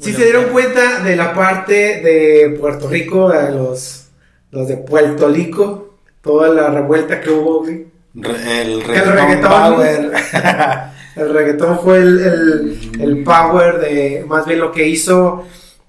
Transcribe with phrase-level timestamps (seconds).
[0.00, 4.06] Sí se dieron cuenta de la parte de Puerto Rico, de los,
[4.52, 7.86] los de Puerto Rico, toda la revuelta que hubo, güey.
[8.14, 9.50] Re- el el reggaetón reggaetón.
[9.50, 10.12] power.
[11.18, 15.44] El reggaetón fue el, el, el power de, más bien lo que hizo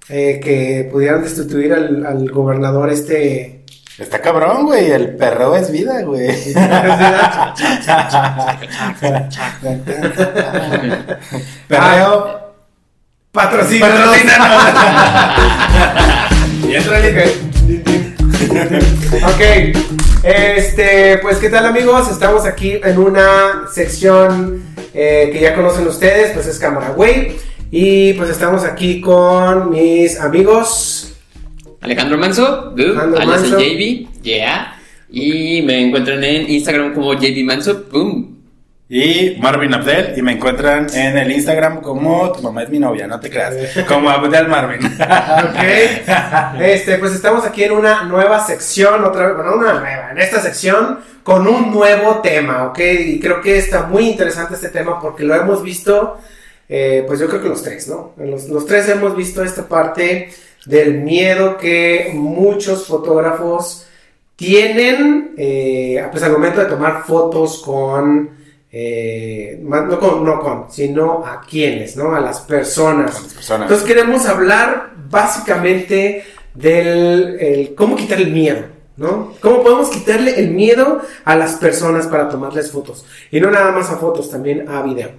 [0.09, 3.63] eh, que pudieran destituir al, al gobernador este.
[3.99, 4.89] Está cabrón, güey.
[4.89, 6.29] El perreo es vida, güey.
[11.67, 12.38] Perreo.
[13.31, 14.15] Patrocínanos.
[16.67, 17.39] Y entra el-
[19.23, 19.41] Ok,
[20.23, 26.31] este, pues qué tal amigos, estamos aquí en una sección eh, que ya conocen ustedes,
[26.33, 27.33] pues es Cámara Güey,
[27.71, 31.13] y pues estamos aquí con mis amigos,
[31.81, 33.59] Alejandro Manso, Alejandro Manso.
[33.59, 34.75] JB, yeah.
[35.11, 38.38] Y me encuentran en Instagram como JB Manso, boom.
[38.91, 40.17] Y Marvin Abdel.
[40.17, 43.53] Y me encuentran en el Instagram como tu mamá es mi novia, no te creas.
[43.87, 44.83] Como Abdel Marvin.
[44.83, 50.17] ok, este, pues estamos aquí en una nueva sección, otra vez, bueno, una nueva, en
[50.17, 54.99] esta sección con un nuevo tema, ok, y creo que está muy interesante este tema
[54.99, 56.17] porque lo hemos visto,
[56.67, 58.13] eh, pues yo creo que los tres, ¿no?
[58.17, 60.31] Los, los tres hemos visto esta parte
[60.65, 63.85] del miedo que muchos fotógrafos
[64.35, 68.38] tienen, eh, pues al momento de tomar fotos con,
[68.71, 72.13] eh, no con, no con, sino a quienes, ¿no?
[72.13, 73.11] A las personas.
[73.11, 73.61] Con las personas.
[73.63, 78.65] Entonces queremos hablar básicamente del el cómo quitar el miedo,
[78.97, 79.33] ¿no?
[79.41, 83.05] ¿Cómo podemos quitarle el miedo a las personas para tomarles fotos?
[83.31, 85.09] Y no nada más a fotos, también a video.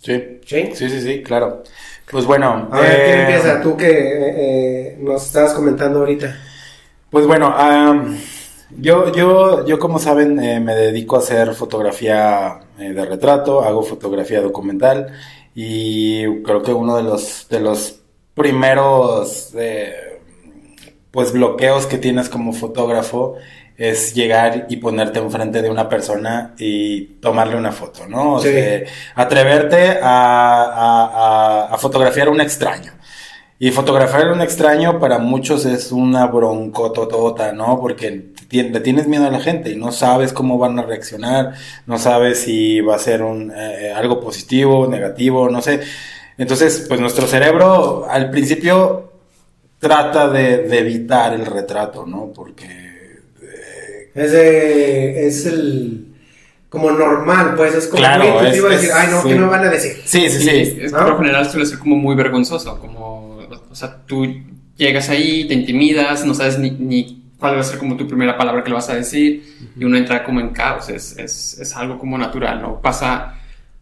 [0.00, 0.40] Sí.
[0.46, 0.70] ¿Sí?
[0.74, 1.62] Sí, sí, sí, claro.
[2.10, 2.68] Pues bueno.
[2.72, 3.60] A ver, ¿quién eh, empieza?
[3.60, 6.36] Tú que eh, eh, nos estabas comentando ahorita.
[7.10, 8.18] Pues bueno, am,
[8.76, 13.82] yo, yo, yo como saben eh, me dedico a hacer fotografía eh, de retrato, hago
[13.82, 15.08] fotografía documental
[15.54, 18.00] y creo que uno de los, de los
[18.34, 20.20] primeros eh,
[21.10, 23.36] pues bloqueos que tienes como fotógrafo
[23.76, 28.34] es llegar y ponerte enfrente de una persona y tomarle una foto, ¿no?
[28.34, 28.50] O Sí.
[28.52, 28.80] sea,
[29.14, 32.92] atreverte a, a- a- a fotografiar a un extraño.
[33.60, 37.80] Y fotografiar a un extraño para muchos es una broncototota, ¿no?
[37.80, 41.54] Porque le tienes miedo a la gente y no sabes cómo van a reaccionar,
[41.86, 45.80] no sabes si va a ser un, eh, algo positivo, negativo, no sé.
[46.38, 49.10] Entonces, pues nuestro cerebro al principio
[49.80, 52.32] trata de, de evitar el retrato, ¿no?
[52.32, 52.64] Porque
[53.42, 56.04] eh, Es, de- es el
[56.68, 59.28] como normal, pues es como Claro, muy intuitivo es- decir, es- ay no, sí.
[59.30, 59.96] ¿qué me van a decir?
[60.04, 60.78] sí, sí, sí.
[60.82, 60.98] Es, ¿no?
[60.98, 63.17] Por lo general suele ser como muy vergonzoso, como,
[63.78, 64.26] sea, tú
[64.76, 68.36] llegas ahí, te intimidas, no sabes ni, ni cuál va a ser como tu primera
[68.36, 69.44] palabra que le vas a decir,
[69.76, 72.80] y uno entra como en caos, es, es, es algo como natural, ¿no?
[72.80, 73.34] Pasa,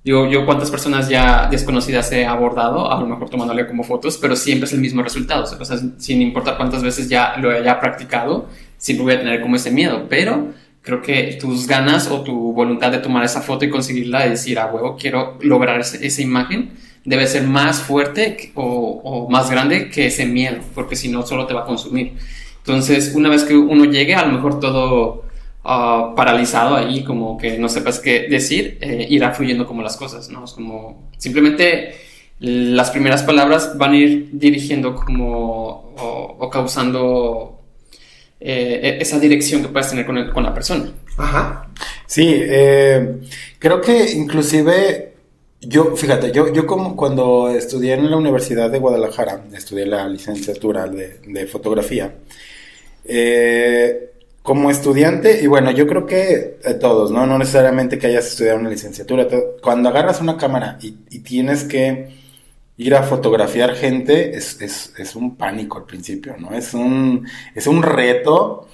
[0.04, 4.36] digo, yo cuántas personas ya desconocidas he abordado, a lo mejor tomándole como fotos, pero
[4.36, 8.48] siempre es el mismo resultado, o sea, sin importar cuántas veces ya lo haya practicado,
[8.76, 10.52] siempre voy a tener como ese miedo, pero
[10.82, 14.58] creo que tus ganas o tu voluntad de tomar esa foto y conseguirla y decir,
[14.58, 16.72] a huevo, quiero lograr esa imagen,
[17.06, 21.46] debe ser más fuerte o, o más grande que ese miedo, porque si no, solo
[21.46, 22.12] te va a consumir.
[22.58, 25.24] Entonces, una vez que uno llegue, a lo mejor todo
[25.64, 30.28] ah, paralizado ahí, como que no sepas qué decir, eh, irá fluyendo como las cosas,
[30.28, 30.44] ¿no?
[30.44, 31.94] Es como simplemente
[32.40, 37.62] las primeras palabras van a ir dirigiendo como o, o causando
[38.40, 40.90] eh, esa dirección que puedes tener con, el- con la persona.
[41.16, 41.68] Ajá.
[42.06, 43.20] Sí, eh,
[43.58, 45.14] creo que inclusive
[45.60, 50.86] yo, fíjate, yo, yo como cuando estudié en la Universidad de Guadalajara, estudié la licenciatura
[50.86, 52.14] de, fotografía,
[53.04, 54.12] eh,
[54.42, 57.26] como estudiante, y bueno, yo creo que eh, todos, ¿no?
[57.26, 59.26] No necesariamente que hayas estudiado una licenciatura,
[59.62, 62.10] cuando agarras una cámara y, tienes que
[62.76, 66.54] ir a fotografiar gente, es, es, es un pánico al principio, ¿no?
[66.54, 68.68] Es un, es un reto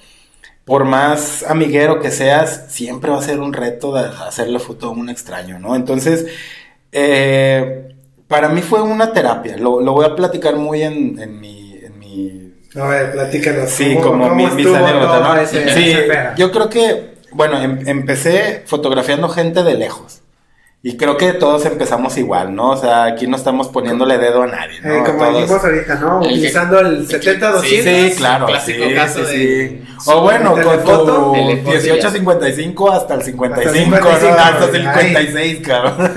[0.65, 4.91] por más amiguero que seas, siempre va a ser un reto de hacerle foto a
[4.91, 5.75] un extraño, ¿no?
[5.75, 6.25] Entonces,
[6.93, 7.89] eh,
[8.27, 9.57] para mí fue una terapia.
[9.57, 13.69] Lo, lo voy a platicar muy en, en mi, en mi A ver, platícanos.
[13.69, 15.35] Sí, ¿cómo- como mi- mis anécdotas, ¿no?
[15.37, 16.07] ese- Sí, ese
[16.37, 20.21] yo creo que, bueno, em- empecé fotografiando gente de lejos.
[20.85, 22.71] Y creo que todos empezamos igual, ¿no?
[22.71, 24.93] O sea, aquí no estamos poniéndole dedo a nadie, ¿no?
[24.93, 26.17] Eh, como Todos- dijimos ahorita, ¿no?
[26.21, 28.09] El que- Utilizando el 70-200.
[28.11, 28.45] Sí, claro.
[28.47, 30.09] Clásico sí, caso sí, de- sí.
[30.11, 33.95] O bueno, con tu telefoto, 1855 hasta el 55, Hasta el ¿no?
[33.95, 35.15] 55, Hasta el ay.
[35.15, 36.11] 56, cabrón.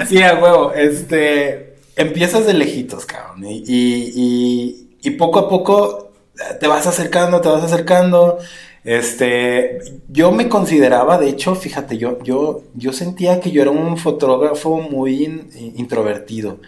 [0.08, 0.72] sí, a huevo.
[0.74, 3.44] Este, empiezas de lejitos, cabrón.
[3.44, 6.12] Y, y, y, y poco a poco
[6.58, 8.38] te vas acercando, te vas acercando.
[8.84, 9.78] Este,
[10.08, 14.78] yo me consideraba, de hecho, fíjate, yo, yo, yo sentía que yo era un fotógrafo
[14.80, 16.60] muy in- introvertido.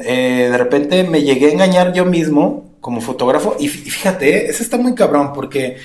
[0.00, 4.62] eh, de repente me llegué a engañar yo mismo como fotógrafo y fíjate, eh, eso
[4.62, 5.76] está muy cabrón porque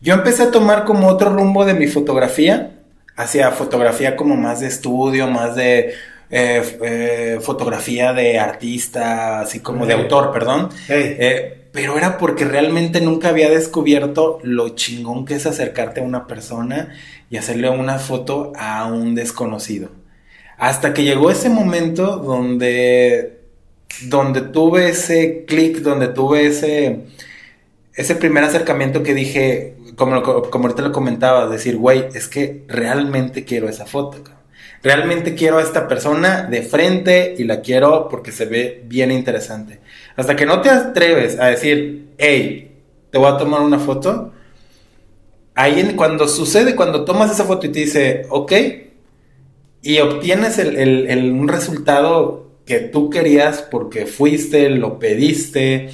[0.00, 2.72] yo empecé a tomar como otro rumbo de mi fotografía
[3.16, 5.94] hacia fotografía como más de estudio, más de
[6.28, 10.70] eh, eh, fotografía de artista, así como de autor, perdón.
[10.88, 16.26] Eh, pero era porque realmente nunca había descubierto lo chingón que es acercarte a una
[16.26, 16.94] persona
[17.30, 19.90] y hacerle una foto a un desconocido.
[20.58, 23.40] Hasta que llegó ese momento donde,
[24.02, 27.04] donde tuve ese clic, donde tuve ese,
[27.94, 33.44] ese primer acercamiento que dije, como, como ahorita lo comentaba, decir, güey, es que realmente
[33.44, 34.35] quiero esa foto.
[34.86, 39.80] Realmente quiero a esta persona de frente y la quiero porque se ve bien interesante.
[40.14, 42.70] Hasta que no te atreves a decir, hey,
[43.10, 44.32] te voy a tomar una foto.
[45.56, 48.52] Ahí cuando sucede, cuando tomas esa foto y te dice, ok,
[49.82, 55.90] y obtienes un resultado que tú querías porque fuiste, lo pediste,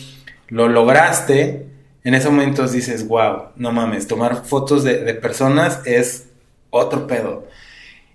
[0.48, 1.64] lo lograste,
[2.04, 6.26] en ese momento dices, wow, no mames, tomar fotos de, de personas es
[6.68, 7.46] otro pedo.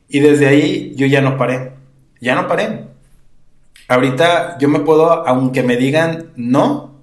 [0.07, 1.71] Y desde ahí yo ya no paré.
[2.19, 2.85] Ya no paré.
[3.87, 6.95] Ahorita yo me puedo, aunque me digan no,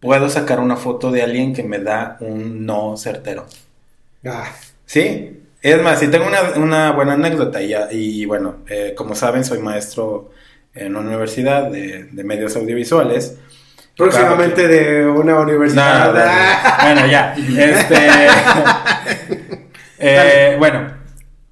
[0.00, 3.46] puedo sacar una foto de alguien que me da un no certero.
[4.24, 4.50] Ah.
[4.86, 5.38] Sí.
[5.62, 10.32] Es más, si tengo una, buena anécdota y, y bueno, eh, como saben, soy maestro
[10.74, 13.38] en una universidad de, medios audiovisuales.
[13.96, 16.12] Próximamente de una universidad.
[16.82, 17.34] bueno, ya.
[17.36, 17.96] Este,
[19.98, 20.91] eh, bueno,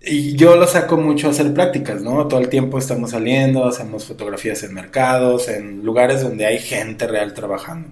[0.03, 2.27] y yo lo saco mucho a hacer prácticas, ¿no?
[2.27, 7.35] Todo el tiempo estamos saliendo, hacemos fotografías en mercados, en lugares donde hay gente real
[7.35, 7.89] trabajando.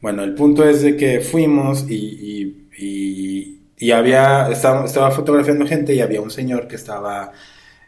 [0.00, 5.94] Bueno, el punto es de que fuimos y, y, y, había, estaba, estaba, fotografiando gente
[5.94, 7.32] y había un señor que estaba,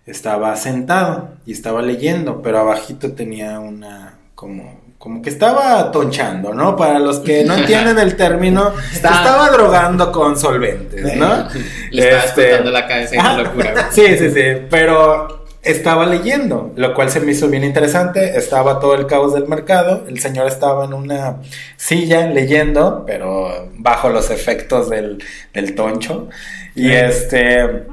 [0.07, 6.75] estaba sentado y estaba leyendo, pero abajito tenía una, como, como que estaba tonchando, ¿no?
[6.75, 11.47] Para los que no entienden el término, estaba drogando con solventes, ¿no?
[11.93, 12.65] Le estaba este...
[12.65, 13.89] la cabeza y locura.
[13.93, 18.97] sí, sí, sí, pero estaba leyendo, lo cual se me hizo bien interesante, estaba todo
[18.97, 21.37] el caos del mercado, el señor estaba en una
[21.77, 25.23] silla leyendo, pero bajo los efectos del,
[25.55, 26.31] del toncho,
[26.75, 27.85] y este,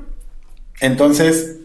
[0.79, 1.57] entonces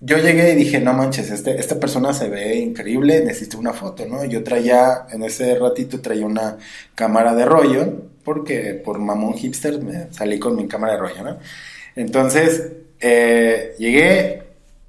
[0.00, 4.06] yo llegué y dije, no manches, este, esta persona se ve increíble, necesito una foto,
[4.06, 4.24] ¿no?
[4.24, 6.58] Yo traía, en ese ratito traía una
[6.94, 11.38] cámara de rollo, porque por mamón hipster me salí con mi cámara de rollo, ¿no?
[11.96, 14.44] Entonces, eh, llegué,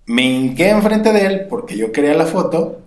[0.05, 2.81] me hinqué enfrente de él porque yo quería la foto,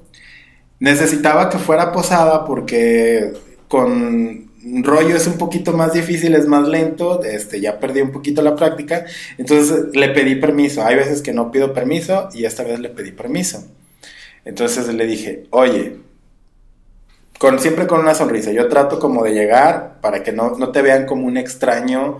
[0.78, 3.32] necesitaba que fuera posada porque
[3.68, 8.42] con rollo es un poquito más difícil, es más lento, este, ya perdí un poquito
[8.42, 9.04] la práctica,
[9.38, 10.84] entonces le pedí permiso.
[10.84, 13.64] Hay veces que no pido permiso y esta vez le pedí permiso.
[14.44, 15.96] Entonces le dije, oye,
[17.38, 21.06] con, siempre con una sonrisa, yo trato como de llegar para que no, te vean
[21.06, 22.18] como un extraño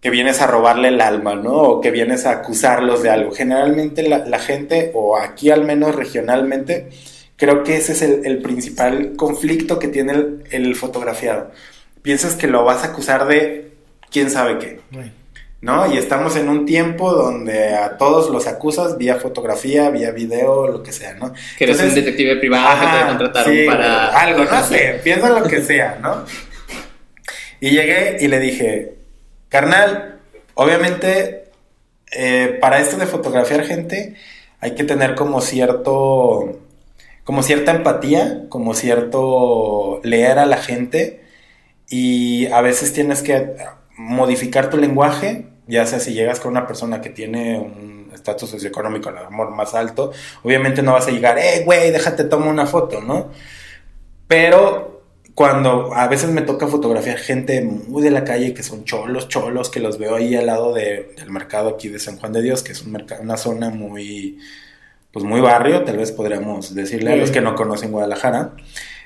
[0.00, 1.52] que vienes a robarle el alma, ¿no?
[1.52, 3.32] O que vienes a acusarlos de algo.
[3.32, 6.88] Generalmente la gente, o aquí al menos regionalmente,
[7.40, 10.12] Creo que ese es el, principal conflicto que tiene
[10.50, 11.50] el, fotografiado.
[12.02, 13.72] Piensas que lo vas a acusar de
[14.10, 14.80] quién sabe qué.
[15.62, 15.90] ¿No?
[15.90, 20.82] Y estamos en un tiempo donde a todos los acusas vía fotografía, vía video, lo
[20.82, 21.32] que sea, ¿no?
[21.56, 24.20] Que eres un detective privado que te contrataron para...
[24.20, 26.26] Algo, no sé, piensa lo que sea, ¿no?
[27.58, 28.96] Y llegué y le dije,
[29.48, 30.20] carnal,
[30.52, 31.44] obviamente,
[32.12, 34.14] eh, para esto de fotografiar gente,
[34.60, 36.60] hay que tener como cierto
[37.24, 41.24] como cierta empatía, como cierto leer a la gente
[41.88, 43.56] y a veces tienes que
[43.96, 49.10] modificar tu lenguaje, ya sea si llegas con una persona que tiene un estatus socioeconómico,
[49.10, 50.12] el amor más alto,
[50.42, 53.30] obviamente no vas a llegar, eh, güey, déjate tomar una foto, ¿no?
[54.26, 55.02] Pero
[55.34, 59.70] cuando a veces me toca fotografiar gente muy de la calle que son cholos, cholos,
[59.70, 62.72] que los veo ahí al lado del mercado aquí de San Juan de Dios, que
[62.72, 64.38] es un una zona muy
[65.12, 68.52] pues muy barrio, tal vez podríamos decirle a los que no conocen Guadalajara.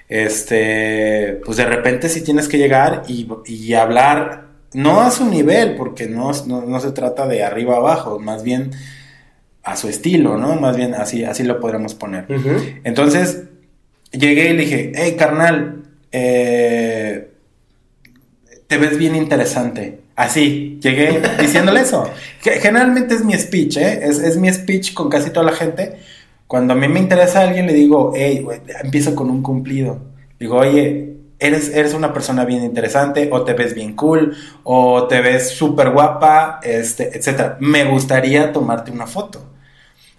[0.09, 6.07] Este, pues de repente si tienes que llegar y, hablar, no a su nivel, porque
[6.07, 8.73] no, no, se trata de arriba abajo, más bien
[9.63, 10.57] a su estilo, ¿no?
[10.57, 12.27] Más bien así, así lo podríamos poner.
[12.85, 13.45] Entonces,
[14.13, 17.31] llegué y le dije, hey, carnal, eh,
[18.67, 20.04] te ves bien interesante.
[20.17, 22.09] Así, llegué diciéndole eso.
[22.41, 24.01] Generalmente es mi speech, ¿eh?
[24.05, 25.99] Es, mi speech con casi toda la gente.
[26.47, 28.47] Cuando a mí me interesa a alguien, le digo, hey,
[28.83, 29.99] empiezo con un cumplido.
[30.39, 35.21] Digo, oye, eres, eres una persona bien interesante, o te ves bien cool, o te
[35.21, 37.55] ves súper guapa, este, etc.
[37.59, 39.55] Me gustaría tomarte una foto.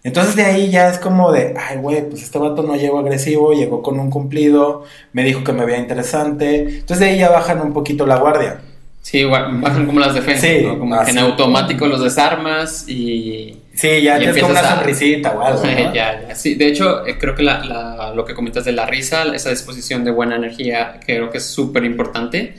[0.04, 3.54] Entonces de ahí ya es como de, ay, güey, pues este vato no llegó agresivo,
[3.54, 4.84] llegó con un cumplido,
[5.14, 6.60] me dijo que me veía interesante.
[6.60, 8.60] Entonces de ahí ya bajan un poquito la guardia.
[9.06, 10.80] Sí, bajan como las defensas, Sí, ¿no?
[10.80, 11.06] Como así.
[11.06, 13.56] que en automático los desarmas y...
[13.76, 15.94] Sí, ya tienes como una sonrisita o algo, ¿no?
[15.94, 16.34] ya, ya.
[16.34, 19.52] Sí, de hecho, eh, creo que la- la- lo que comentas de la risa, esa
[19.52, 22.56] disposición de buena energía, creo que es súper importante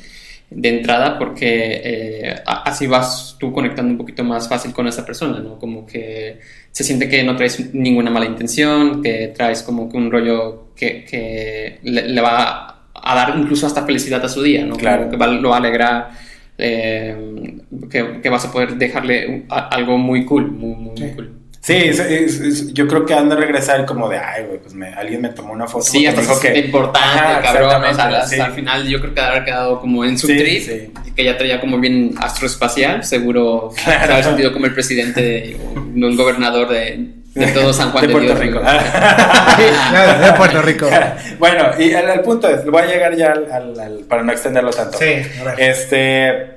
[0.49, 5.41] de entrada porque eh, así vas tú conectando un poquito más fácil con esa persona,
[5.41, 5.59] ¿no?
[5.59, 6.39] Como que
[6.71, 11.05] se siente que no traes ninguna mala intención, que traes como que un rollo que,
[11.05, 14.75] que le, le va a dar incluso hasta felicidad a su día, ¿no?
[14.75, 15.11] Como Claro.
[15.11, 16.26] que va- lo va a alegrar,
[16.59, 17.57] eh,
[17.91, 21.33] que, que vas a poder dejarle a- algo muy cool, muy, muy, muy cool.
[21.61, 24.73] Sí, es- es- es- yo creo que han de regresar como de, ay, güey, pues
[24.73, 25.83] me, alguien me tomó una foto.
[25.85, 27.67] Sí, hasta se siente importante, Ajá, cabrón.
[27.67, 28.41] O sea, hasta sí.
[28.41, 30.93] al final yo creo que haber quedado como en su Sí, trip, sí.
[31.17, 36.17] que ya traía como bien astroespacial, seguro se haber sentido como el presidente o un
[36.17, 38.39] gobernador de, de todo San Juan de de, Puerto Dios.
[38.41, 38.61] Rico.
[40.27, 40.89] de Puerto Rico.
[41.39, 44.33] bueno, y el, el punto es, voy a llegar ya al, al- al- para no
[44.33, 44.99] extenderlo tanto.
[44.99, 45.61] Sí, a ver.
[45.61, 46.57] Este,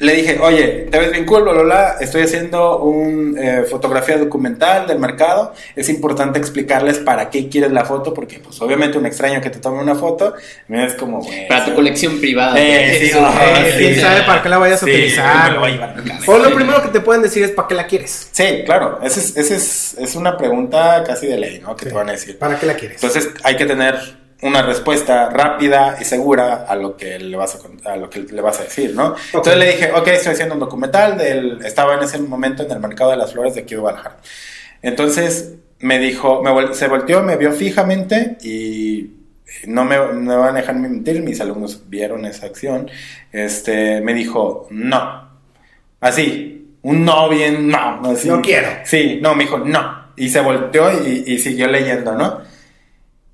[0.00, 1.96] le dije, oye, te ves bien cool, bla, bla, bla.
[2.00, 5.52] Estoy haciendo un eh, fotografía documental del mercado.
[5.76, 9.58] Es importante explicarles para qué quieres la foto, porque pues obviamente un extraño que te
[9.58, 10.34] tome una foto,
[10.70, 11.20] es como.
[11.48, 12.58] Para tu colección privada.
[12.58, 14.00] Eh, sí, eh, ¿Quién sí.
[14.00, 15.52] sabe para qué la vayas a Sí, utilizar?
[15.52, 16.32] lo voy a llevar a mi casa.
[16.32, 18.28] O lo primero que te pueden decir es para qué la quieres.
[18.32, 21.76] Sí, claro, esa es, ese es, es una pregunta casi de ley, ¿no?
[21.76, 21.88] Que Sí.
[21.90, 22.38] te van a decir.
[22.38, 23.02] ¿Para qué la quieres?
[23.02, 23.96] Entonces hay que tener
[24.42, 28.40] una respuesta rápida y segura a lo que le vas a, a, lo que le
[28.40, 29.14] vas a decir, ¿no?
[29.26, 32.80] Entonces le dije, ok, estoy haciendo un documental, del, estaba en ese momento en el
[32.80, 34.18] mercado de las flores de aquí de Guadalajara.
[34.82, 39.10] Entonces me dijo, me vol- se volteó, me vio fijamente y
[39.66, 42.88] no me, no me van a dejar mentir, mis alumnos vieron esa acción,
[43.32, 45.28] este, me dijo, no,
[46.00, 48.28] así, un no bien, no, así.
[48.28, 48.68] No quiero.
[48.84, 50.12] Sí, no, me dijo, no.
[50.16, 52.40] Y se volteó y, y siguió leyendo, ¿no?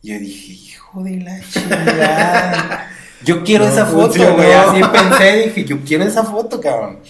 [0.02, 0.65] Y yo dije,
[0.96, 2.90] hijo de la chingada.
[3.24, 4.52] Yo quiero No esa foto, güey.
[4.52, 7.00] Así pensé, dije, yo quiero esa foto, cabrón.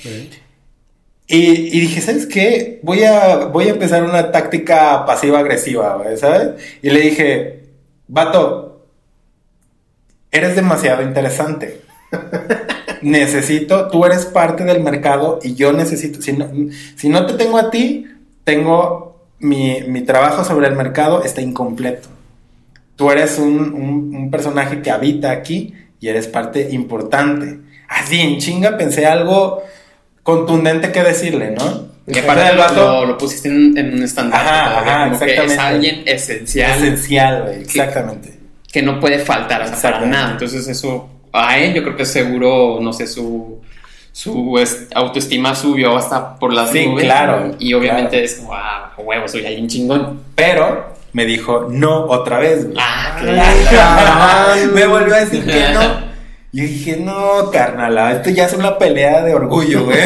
[1.27, 2.81] Y, y dije, ¿sabes qué?
[2.83, 6.63] Voy a, voy a empezar una táctica pasiva-agresiva, güey, ¿sabes?
[6.83, 7.65] Y le dije,
[8.07, 8.87] vato,
[10.31, 11.83] eres demasiado interesante.
[13.03, 16.49] necesito, tú eres parte del mercado y yo necesito, si no,
[16.97, 18.07] si no te tengo a ti,
[18.45, 22.16] tengo mi, mi trabajo sobre el mercado está incompleto.
[22.97, 27.59] Tú eres un, un- un personaje que habita aquí y eres parte importante.
[27.89, 29.63] Así, en chinga, pensé algo
[30.23, 31.87] contundente que decirle, ¿no?
[32.13, 35.31] Que aparte el vato- lo- lo pusiste en, en un estandarte, Ajá, como que es
[35.33, 35.63] exactamente.
[35.63, 38.35] alguien esencial Esencial, güey, exactamente.
[38.73, 40.17] que no puede faltar hasta para Exactamente.
[40.17, 40.33] nada.
[40.33, 43.61] Entonces eso a él yo creo que seguro, no sé, su,
[44.13, 47.05] su es- autoestima subió hasta por las Sí, nubes.
[47.05, 48.25] claro, Y obviamente claro.
[48.25, 50.21] es como, ah, huevo, soy alguien chingón.
[50.35, 52.67] Pero me dijo no otra vez.
[52.77, 53.17] Ah,
[53.71, 54.71] cabrón.
[54.75, 56.07] me volvió a decir que no.
[56.53, 59.99] Yo dije, no, carnal, esto ya es una pelea de orgullo, güey.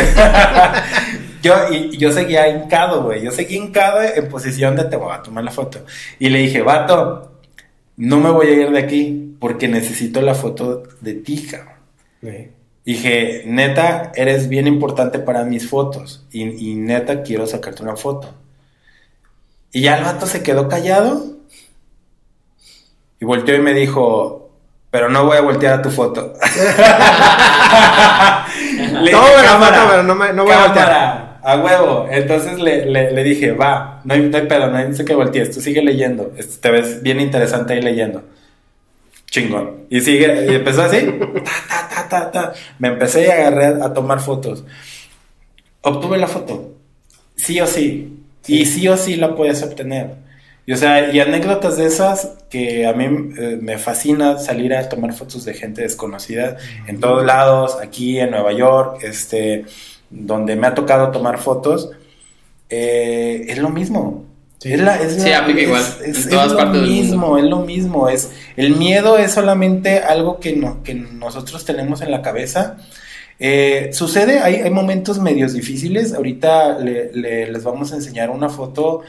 [1.42, 3.22] yo, y, y yo seguía hincado, güey.
[3.22, 5.84] Yo seguía hincado en posición de te voy a tomar la foto.
[6.18, 7.30] Y le dije, vato,
[7.96, 11.74] no me voy a ir de aquí porque necesito la foto de ti, cabrón.
[12.20, 12.48] Sí.
[12.84, 16.26] Dije, neta, eres bien importante para mis fotos.
[16.32, 18.34] Y, y neta, quiero sacarte una foto.
[19.72, 21.24] Y ya el vato se quedó callado.
[23.20, 24.50] Y volteó y me dijo,
[24.90, 26.34] pero no voy a voltear a tu foto.
[28.92, 30.86] Le dije, foto, pero no me- no voy a voltear.
[30.86, 32.06] "Cámara, A huevo.
[32.10, 35.04] Entonces le, le- le dije, va, no hay, no hay pedo, no hay no sé
[35.06, 36.32] que voltees, tú sigue leyendo.
[36.36, 38.22] Este, Te ves bien interesante ahí leyendo.
[39.30, 39.84] Chingón.
[39.90, 40.98] Y sigue, y empezó así.
[41.44, 42.52] Ta, ta, ta, ta, ta.
[42.78, 44.64] Me empecé y agarré a, a tomar fotos.
[45.82, 46.72] Obtuve la foto.
[47.36, 48.19] Sí o sí.
[48.46, 50.14] Y sí o sí la puedes obtener.
[50.66, 53.04] Y, o sea, y anécdotas de esas que a mí
[53.38, 56.56] eh, me fascina salir a tomar fotos de gente desconocida
[56.86, 59.64] en todos lados, aquí en Nueva York, este,
[60.10, 61.90] donde me ha tocado tomar fotos,
[62.68, 64.24] eh, es lo mismo.
[64.58, 64.72] Sí.
[64.74, 66.90] Es la- es Sí, la- aplica es- igual, es- en es todas lo partes del
[66.90, 67.38] mismo, mundo.
[67.38, 68.08] es lo mismo.
[68.08, 72.76] Es, el miedo es solamente algo que, no, que nosotros tenemos en la cabeza.
[73.42, 76.12] Eh, sucede, hay, hay momentos medios difíciles.
[76.12, 79.00] Ahorita le- le- les vamos a enseñar una foto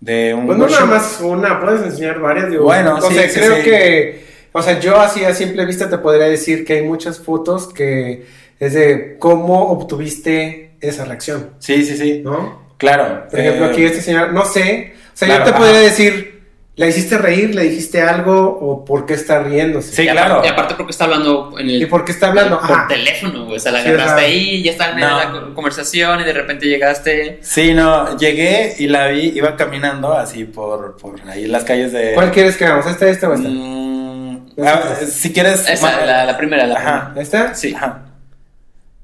[0.00, 2.50] de un Pues no nada más una, puedes enseñar varias.
[2.50, 3.62] Digo, Bueno, o sí, sea, sí, creo sí.
[3.62, 7.72] que, o sea, yo así a simple vista te podría decir que hay muchas fotos
[7.72, 8.26] que
[8.60, 12.20] es de cómo obtuviste esa reacción, Sí, sí, sí.
[12.24, 12.68] ¿no?
[12.76, 13.24] Claro.
[13.30, 16.37] Por ejemplo, eh, aquí este señor, no sé, o sea, claro, yo te podría decir,
[16.78, 17.54] ¿La hiciste reír?
[17.54, 18.56] ¿Le dijiste algo?
[18.60, 19.94] ¿O por qué está riéndose?
[19.94, 20.34] Sí, y claro.
[20.34, 21.82] Aparte, y aparte porque está hablando en el...
[21.82, 22.60] ¿Y por qué está hablando?
[22.60, 22.86] Por Ajá.
[22.88, 23.56] teléfono, güey.
[23.56, 25.18] O sea, la Sí, agarraste ahí, ya está en medio de no.
[25.18, 27.40] la co- conversación y de repente llegaste...
[27.42, 31.92] Sí, no, llegué y la vi, iba caminando así por, por ahí en las calles
[31.92, 32.14] de...
[32.14, 32.86] ¿Cuál quieres que hagamos?
[32.86, 33.48] ¿Esta, esta o esta?
[33.48, 35.68] Mm, ah, si quieres...
[35.68, 37.12] Esa, la, la primera, la Ajá.
[37.16, 37.54] ¿Esta?
[37.54, 37.74] Sí.
[37.74, 38.04] Ajá.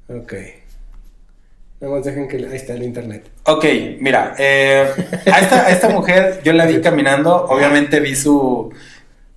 [0.07, 0.33] Ok.
[1.85, 2.37] Nada más dejen que...
[2.37, 3.29] Ahí está el internet.
[3.43, 3.63] Ok,
[3.99, 4.87] mira, eh,
[5.31, 8.73] a, esta, a esta mujer yo la vi caminando, obviamente vi su,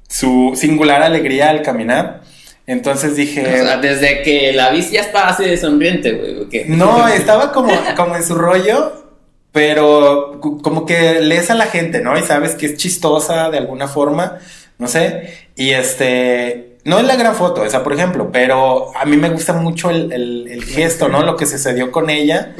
[0.08, 2.22] su singular alegría al caminar,
[2.66, 3.42] entonces dije...
[3.42, 6.64] O sea, desde que la viste ya estaba así de sonriente, güey.
[6.68, 8.94] No, estaba como, como en su rollo,
[9.52, 12.16] pero como que lees a la gente, ¿no?
[12.16, 14.38] Y sabes que es chistosa de alguna forma,
[14.78, 15.34] no sé.
[15.54, 19.52] Y este, no es la gran foto, esa por ejemplo, pero a mí me gusta
[19.52, 21.22] mucho el, gesto, ¿no?
[21.22, 22.54] Lo que sucedió con ella.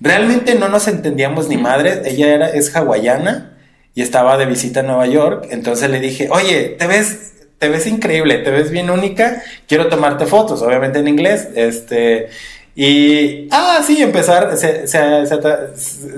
[0.00, 3.58] Realmente no nos entendíamos ni madre, ella era, es hawaiana
[3.94, 7.28] y estaba de visita a Nueva York, entonces le dije, oye, te ves...
[7.58, 12.28] Te ves increíble, te ves bien única, quiero tomarte fotos, obviamente en inglés, este,
[12.74, 14.86] y, ah, sí, empezar, se,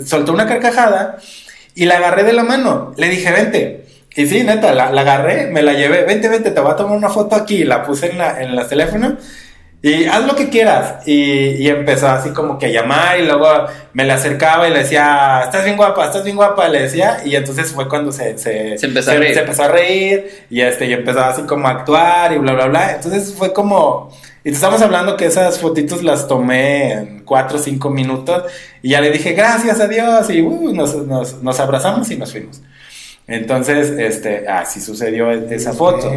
[0.04, 1.18] soltó una carcajada
[1.74, 2.92] y la agarré de la mano.
[2.96, 3.83] Le dije, vente.
[4.16, 6.96] Y sí, neta, la, la agarré, me la llevé, vente, vente, te voy a tomar
[6.96, 7.64] una foto aquí.
[7.64, 9.14] La puse en la, en los teléfonos
[9.84, 11.06] y haz lo que quieras.
[11.06, 11.12] Y,
[11.62, 13.46] y empezó así como que a llamar y luego
[13.92, 17.18] me le acercaba y le decía, estás bien guapa, estás bien guapa, le decía.
[17.22, 19.34] Y entonces fue cuando se, se, Se empezó a reír.
[19.34, 22.66] se empezó a reír y, este, y empezó así como a actuar y bla, bla,
[22.66, 22.94] bla.
[22.94, 24.10] Entonces fue como...
[24.42, 28.44] Y te estamos hablando que esas fotitos las tomé en cuatro o cinco minutos
[28.82, 32.32] y ya le dije gracias a Dios y uh, nos, nos, nos abrazamos y nos
[32.32, 32.62] fuimos.
[33.26, 36.12] Entonces, este, así sucedió esa foto.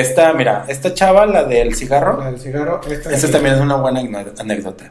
[0.00, 2.80] Esta, mira, esta chava, la del cigarro, La del cigarro.
[2.90, 4.00] Esta esa también es una buena
[4.38, 4.90] anécdota.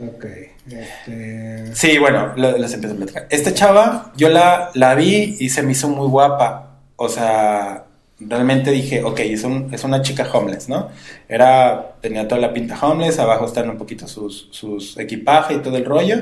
[0.00, 0.24] Ok.
[0.70, 1.74] Este...
[1.74, 3.26] Sí, bueno, les empiezo a platicar.
[3.30, 6.78] Esta chava, yo la, la vi y se me hizo muy guapa.
[6.96, 7.84] O sea,
[8.20, 10.90] realmente dije, ok, es, un- es una chica homeless, ¿no?
[11.28, 15.76] Era, tenía toda la pinta homeless, abajo están un poquito sus, sus equipaje y todo
[15.76, 16.16] el rollo.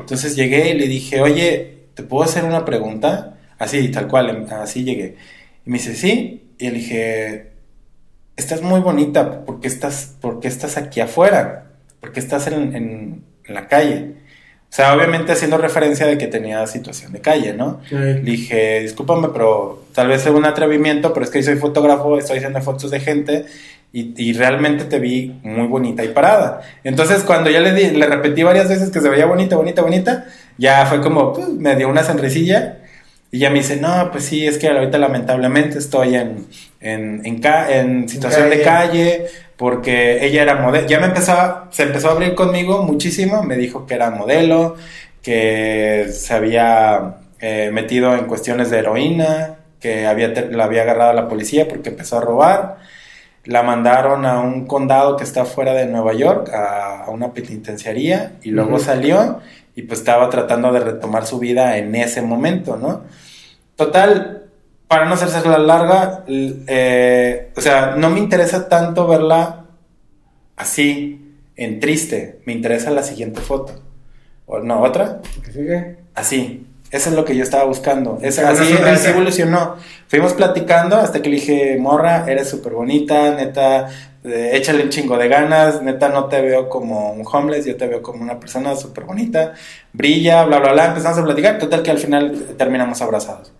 [0.00, 3.34] Entonces llegué y le dije, oye, ¿te puedo hacer una pregunta?
[3.62, 5.16] Así, tal cual, em- así llegué.
[5.64, 6.42] Y me dice, sí.
[6.58, 7.46] Y le dije,
[8.36, 11.66] estás muy bonita, ¿por qué estás, por qué estás aquí afuera?
[12.00, 14.14] ¿Por qué estás en, en- en la calle?
[14.70, 17.80] O sea, obviamente haciendo referencia de que tenía situación de calle, ¿no?
[17.90, 22.38] Le dije, discúlpame, pero tal vez sea un atrevimiento, pero es que soy fotógrafo, estoy
[22.38, 23.44] haciendo fotos de gente
[23.92, 26.62] y, y realmente te vi muy bonita y parada.
[26.84, 30.24] Entonces, cuando ya le, di- le repetí varias veces que se veía bonita, bonita, bonita,
[30.56, 32.78] ya fue como, pues, me dio una sonrisilla
[33.32, 36.46] y ya me dice, no, pues sí, es que ahorita lamentablemente estoy en,
[36.80, 41.68] en, en, ca- en situación de calle, porque ella era modelo, ya me empezó, a-
[41.72, 44.76] se empezó a abrir conmigo muchísimo, me dijo que era modelo,
[45.22, 51.28] que se había eh, metido en cuestiones de heroína, que había, la había agarrado la
[51.28, 52.76] policía porque empezó a robar,
[53.44, 58.34] la mandaron a un condado que está fuera de Nueva York, a, a una penitenciaría,
[58.42, 59.40] y luego salió
[59.74, 63.04] y pues estaba tratando de retomar su vida en ese momento, ¿no?
[63.76, 64.44] Total,
[64.86, 69.64] para no hacerse la larga, eh, o sea, no me interesa tanto verla
[70.56, 71.18] así,
[71.56, 73.80] en triste, me interesa la siguiente foto.
[74.46, 75.96] O no, otra, ¿Qué sigue?
[76.14, 76.66] así.
[76.90, 78.18] Eso es lo que yo estaba buscando.
[78.20, 79.76] Es, Una así, así evolucionó.
[80.08, 83.88] Fuimos platicando hasta que le dije, morra, eres súper bonita, neta,
[84.24, 88.02] échale un chingo de ganas, neta, no te veo como un homeless, yo te veo
[88.02, 89.54] como una persona súper bonita,
[89.92, 90.86] brilla, bla, bla, bla.
[90.86, 93.52] Empezamos a platicar, total que al final terminamos abrazados.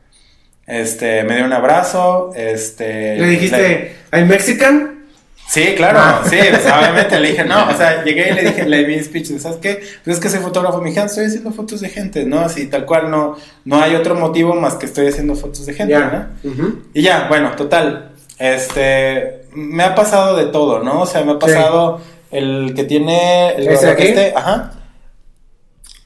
[0.66, 3.16] Este, me dio un abrazo, este...
[3.18, 5.02] ¿Le dijiste, ¿I'm Mexican?
[5.48, 6.22] Sí, claro, Ah.
[6.30, 9.58] sí, obviamente le dije, no, o sea, llegué y le dije, le di speech, ¿sabes
[9.58, 9.82] qué?
[10.02, 12.40] Pues es que soy fotógrafo, me dijeron, estoy haciendo fotos de gente, ¿no?
[12.40, 15.92] Así, tal cual, no, no hay otro motivo más que estoy haciendo fotos de gente,
[15.92, 16.32] Ya.
[16.42, 16.76] ¿no?
[16.94, 21.02] Y ya, bueno, total, este, me ha pasado de todo, ¿no?
[21.02, 24.72] O sea, me ha pasado el que tiene, el este, ajá,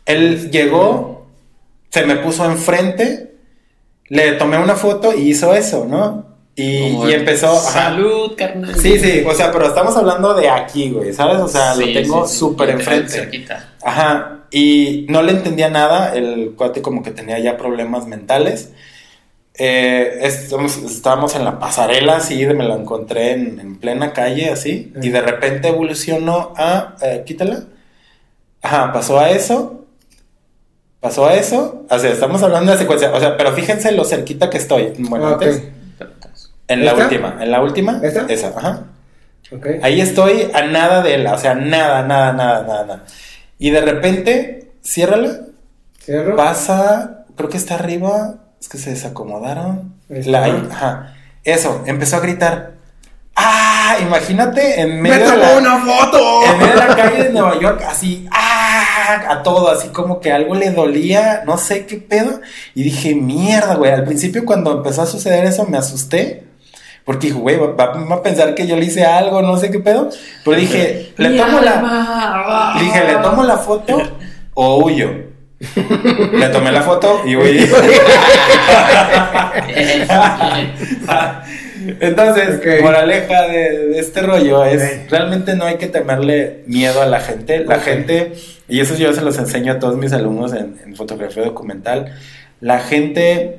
[0.04, 1.26] él llegó,
[1.90, 3.35] se me puso enfrente,
[4.09, 6.37] le tomé una foto y hizo eso, ¿no?
[6.59, 7.90] Y, empezó, ajá.
[7.90, 8.74] Salud, carnal.
[8.76, 11.38] Sí, sí, o sea, pero estamos hablando de aquí, güey, ¿sabes?
[11.38, 12.38] O sea, Sí, lo tengo sí, sí.
[12.38, 13.11] súper enfrente.
[13.12, 13.74] cerquita.
[13.85, 18.72] Ajá, y no le entendía nada, el cuate como que tenía ya problemas mentales.
[19.59, 24.92] Eh, estamos- estábamos en la pasarela, así, me la encontré en, en plena calle, así,
[25.01, 27.62] y de repente evolucionó a, eh, quítala.
[28.62, 29.85] Ajá, pasó a eso,
[31.01, 34.51] pasó a eso, o sea, estamos hablando de secuencia, o sea, pero fíjense lo cerquita
[34.51, 34.92] que estoy.
[34.99, 35.42] Bueno, Ah, ok.
[35.42, 35.62] antes,
[36.69, 38.27] en la última, en la última, ¿Esta?
[38.29, 38.85] esa, ajá.
[39.53, 39.66] Ok.
[39.83, 43.05] Ahí estoy a nada de él, o sea, nada, nada, nada, nada, nada.
[43.59, 45.42] Y de repente, ciérrala,
[46.05, 46.37] Cierro.
[46.37, 48.35] pasa, creo que está arriba,
[48.66, 49.94] es que se desacomodaron.
[50.09, 51.14] La- ajá.
[51.44, 52.72] Eso, empezó a gritar.
[53.37, 53.96] ¡Ah!
[54.02, 56.42] Imagínate en ¡Me medio de la, una foto!
[56.44, 59.22] en medio de la calle de Nueva York, así, ¡ah!
[59.31, 62.40] A todo, así como que algo le dolía, no sé qué pedo.
[62.74, 63.92] Y dije, mierda, güey.
[63.92, 66.42] Al principio, cuando empezó a suceder eso, me asusté.
[67.05, 69.70] Porque dije, güey, va, va- va a pensar que yo le hice algo, no sé
[69.70, 70.11] qué pedo.
[70.44, 72.74] Pero dije, le tomo la.
[72.81, 74.02] Dije, ¿le tomo la foto
[74.55, 75.25] o huyo?
[76.33, 77.69] Le tomé la foto y huí.
[82.01, 82.83] Entonces, Ok.
[82.83, 87.64] moraleja de, de este rollo es, realmente no hay que temerle miedo a la gente.
[87.64, 88.35] La gente,
[88.69, 92.14] y eso yo se los enseño a todos mis alumnos en, en fotografía documental,
[92.61, 93.59] la gente,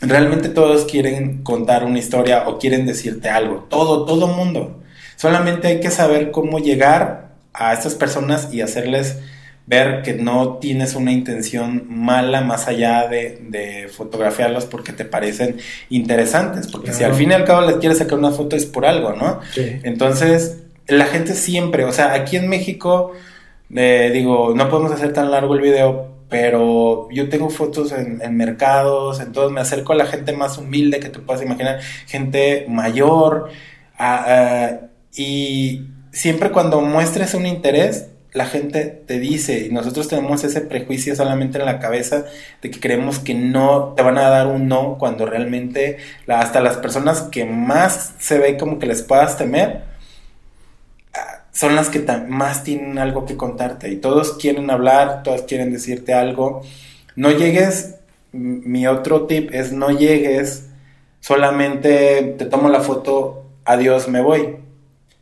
[0.00, 3.66] realmente todos quieren contar una historia o quieren decirte algo.
[3.70, 4.82] Todo, todo mundo.
[5.16, 9.18] Solamente hay que saber cómo llegar a estas personas y hacerles
[9.66, 15.56] ver que no tienes una intención mala más allá de, de fotografiarlos porque te parecen
[15.88, 16.66] interesantes.
[16.66, 19.14] Porque si al fin y al cabo les quieres sacar una foto es por algo,
[19.14, 19.40] ¿no?
[19.54, 19.80] Sí.
[19.82, 23.12] Entonces, la gente siempre, o sea, aquí en México,
[23.74, 28.36] eh, digo, no podemos hacer tan largo el video, pero yo tengo fotos en, en
[28.36, 33.50] mercados, entonces me acerco a la gente más humilde que te puedas imaginar, gente mayor,
[35.14, 41.14] y siempre cuando muestres un interés, la gente te dice, y nosotros tenemos ese prejuicio
[41.14, 42.24] solamente en la cabeza
[42.60, 46.76] de que creemos que no te van a dar un no cuando realmente hasta las
[46.78, 49.82] personas que más se ve como que les puedas temer
[51.14, 55.72] ah, son las que más tienen algo que contarte y todos quieren hablar, todos quieren
[55.72, 56.62] decirte algo.
[57.14, 57.94] No llegues,
[58.32, 60.66] mi otro tip es no llegues,
[61.20, 64.56] solamente te tomo la foto, adiós, me voy.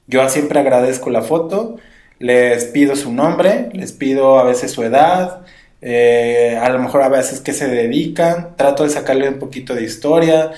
[0.06, 1.76] Yo siempre agradezco la foto,
[2.22, 5.42] les pido su nombre, les pido a veces su edad,
[5.82, 9.84] eh, a lo mejor a veces qué se dedican, trato de sacarle un poquito de
[9.84, 10.52] historia,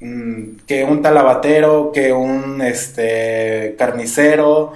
[0.00, 4.72] mm, que un talabatero, que un este, carnicero,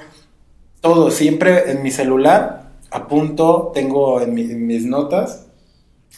[0.80, 5.46] todo, siempre en mi celular apunto, tengo en, mi- en mis notas,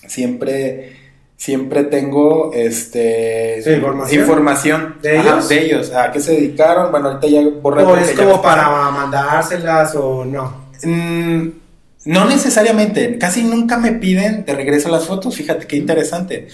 [0.09, 0.93] siempre,
[1.37, 4.21] siempre tengo este, Sí, información.
[4.21, 5.49] información ¿De Ajá, ellos?
[5.49, 9.95] de ellos, a qué se dedicaron, bueno, ahorita ya borré ¿O es como para mandárselas
[9.97, 10.67] o no?
[10.83, 11.49] Mm,
[12.07, 16.49] no necesariamente, casi nunca me piden de regreso las fotos, fíjate qué interesante.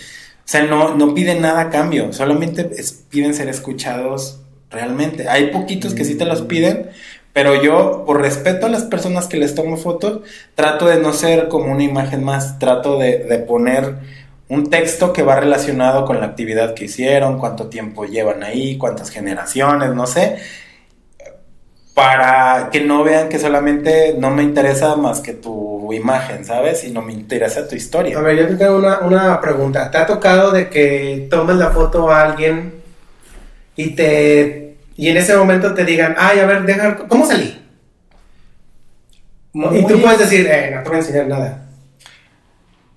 [0.45, 4.41] O sea, no, no piden nada a cambio, solamente es- piden ser escuchados
[4.71, 5.29] realmente.
[5.29, 6.89] Hay poquitos que sí te los piden,
[7.33, 10.21] pero yo, por respeto a las personas que les tomo fotos,
[10.55, 13.97] trato de no ser como una imagen más, trato de, de poner
[14.49, 19.11] un texto que va relacionado con la actividad que hicieron, cuánto tiempo llevan ahí, cuántas
[19.11, 20.39] generaciones, no sé
[21.95, 26.81] para que no vean que solamente no me interesa más que tu imagen, ¿sabes?
[26.81, 28.19] Sino me interesa tu historia.
[28.19, 29.91] A ver, yo te tengo una, una pregunta.
[29.91, 32.73] ¿Te ha tocado de que tomes la foto a alguien
[33.77, 37.59] y te y en ese momento te digan, ay, a ver, deja, ¿cómo salí?
[39.53, 41.62] Muy- Y tú puedes decir, eh, no te voy a enseñar nada.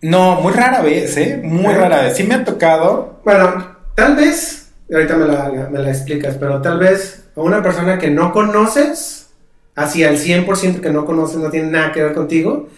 [0.10, 1.40] No, muy rara vez, ¿eh?
[1.44, 1.78] Muy ¿Eh?
[1.78, 2.16] rara vez.
[2.18, 3.20] Sí me ha tocado.
[3.24, 7.98] Bueno, tal vez, ahorita me la, me la explicas, pero tal vez a una persona
[7.98, 9.30] que no conoces,
[9.76, 12.70] así al 100% que no conoces, no tiene nada que ver contigo,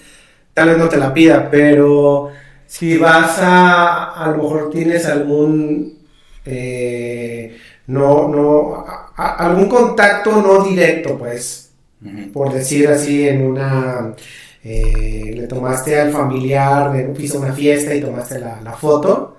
[0.53, 2.29] tal vez no te la pida, pero
[2.65, 5.97] si vas a, a lo mejor tienes algún,
[6.45, 11.71] eh, no, no, a- a- algún contacto no directo, pues,
[12.33, 14.13] por decir así, en una,
[14.69, 19.37] eh, le tomaste al familiar, de, hizo una fiesta y tomaste la, la foto,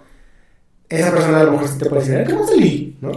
[0.88, 2.96] esa persona a lo mejor sí te puede decir, "Eh, ¿cómo salí?
[3.00, 3.12] ¿No?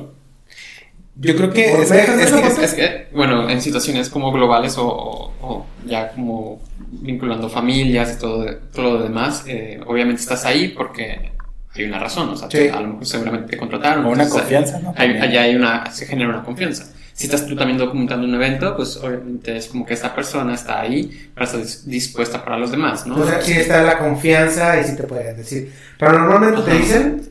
[1.16, 2.62] Yo creo que ¿Por es, qué es foto?
[2.62, 8.20] Es que, bueno, en situaciones como globales o, o- o ya como vinculando familias y
[8.20, 11.32] todo, todo lo demás, eh, obviamente estás ahí porque
[11.76, 12.58] hay una razón, o sea, Sí.
[12.58, 14.06] te- a lo mejor seguramente te contrataron.
[14.06, 14.94] O una confianza, ¿no?
[14.98, 16.92] Hay, allá hay una, se genera una confianza.
[17.14, 20.82] Si estás tú también documentando un evento, pues obviamente es como que esta persona está
[20.82, 23.20] ahí para estar dis- dispuesta para los demás, ¿no?
[23.20, 25.72] O sea, sí está la confianza y sí te pueden decir.
[25.98, 26.78] Pero normalmente te Ajá.
[26.78, 27.30] dicen,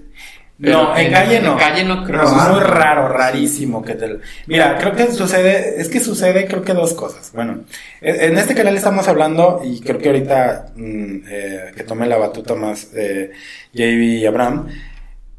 [0.60, 1.52] Pero no, en calle no.
[1.52, 2.22] En calle no creo.
[2.22, 2.48] No, es ah.
[2.48, 4.18] muy raro, rarísimo que te...
[4.46, 7.30] Mira, creo que sucede, es que sucede creo que dos cosas.
[7.32, 7.64] Bueno,
[8.00, 12.18] en en este canal estamos hablando y creo que ahorita mm, eh, que tome la
[12.18, 13.30] batuta más eh,
[13.72, 14.68] JB y Abraham,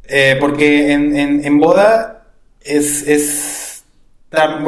[0.03, 2.25] eh, porque en, en, en boda
[2.61, 3.70] es, es,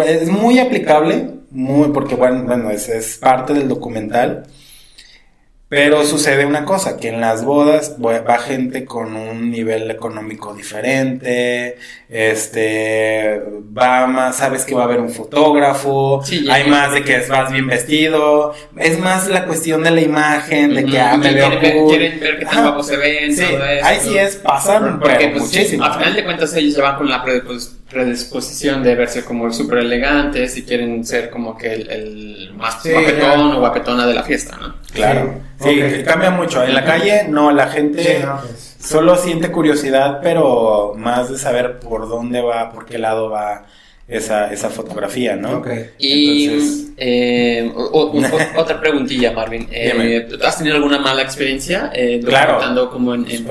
[0.06, 4.45] es muy aplicable, muy, porque bueno, bueno es, es parte del documental,
[5.69, 11.78] Pero sucede una cosa, que en las bodas va gente con un nivel económico diferente,
[12.10, 13.41] este,
[13.76, 16.21] va más, sabes que va a haber un fotógrafo,
[16.52, 20.86] hay más de que vas bien vestido, es más la cuestión de la imagen, de
[20.86, 23.43] que ah, me veo quieren, quieren ver qué tan se ven, sí,
[23.82, 25.86] Ahí sí es, pasan, Porque, pues, muchísimo.
[25.86, 27.23] Al final de cuentas ellos ya van con la
[27.93, 33.60] predisposición de verse como súper elegantes y quieren ser como que el, más guapetón o
[33.60, 34.75] guapetona de la fiesta, ¿no?
[34.93, 35.36] Claro.
[35.62, 36.63] Sí, cambia mucho.
[36.63, 38.75] En la calle, no, la gente pues.
[38.79, 43.65] solo siente curiosidad, pero más de saber por dónde va, por qué lado va
[44.08, 45.63] esa, esa fotografía, ¿no?
[45.97, 47.71] Y eh,
[48.58, 49.67] otra preguntilla, Marvin.
[49.71, 53.45] Eh, ¿Has tenido alguna mala experiencia eh, claro, como en, en,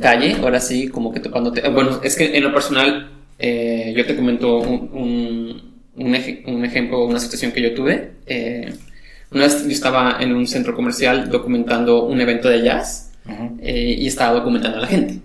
[0.00, 0.36] calle?
[0.42, 1.68] Ahora sí, como que tocándote.
[1.68, 7.04] Bueno, es que en lo personal, eh, yo te comento un, un, un, un, ejemplo,
[7.04, 8.12] una situación que yo tuve.
[8.26, 8.72] Eh,
[9.30, 13.12] una vez yo estaba en un centro comercial documentando un evento de jazz
[13.60, 15.20] eh, y estaba documentando a la gente.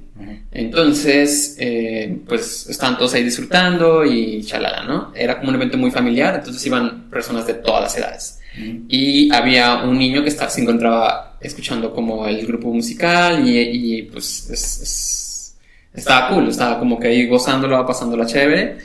[0.51, 5.13] Entonces, eh, pues estaban todos ahí disfrutando y chalala, ¿no?
[5.15, 8.40] Era como un evento muy familiar, entonces iban personas de todas las edades.
[8.57, 15.55] Y había un niño que se encontraba escuchando como el grupo musical y, pues
[15.93, 18.77] estaba cool, estaba como que ahí gozándolo, pasándola chévere.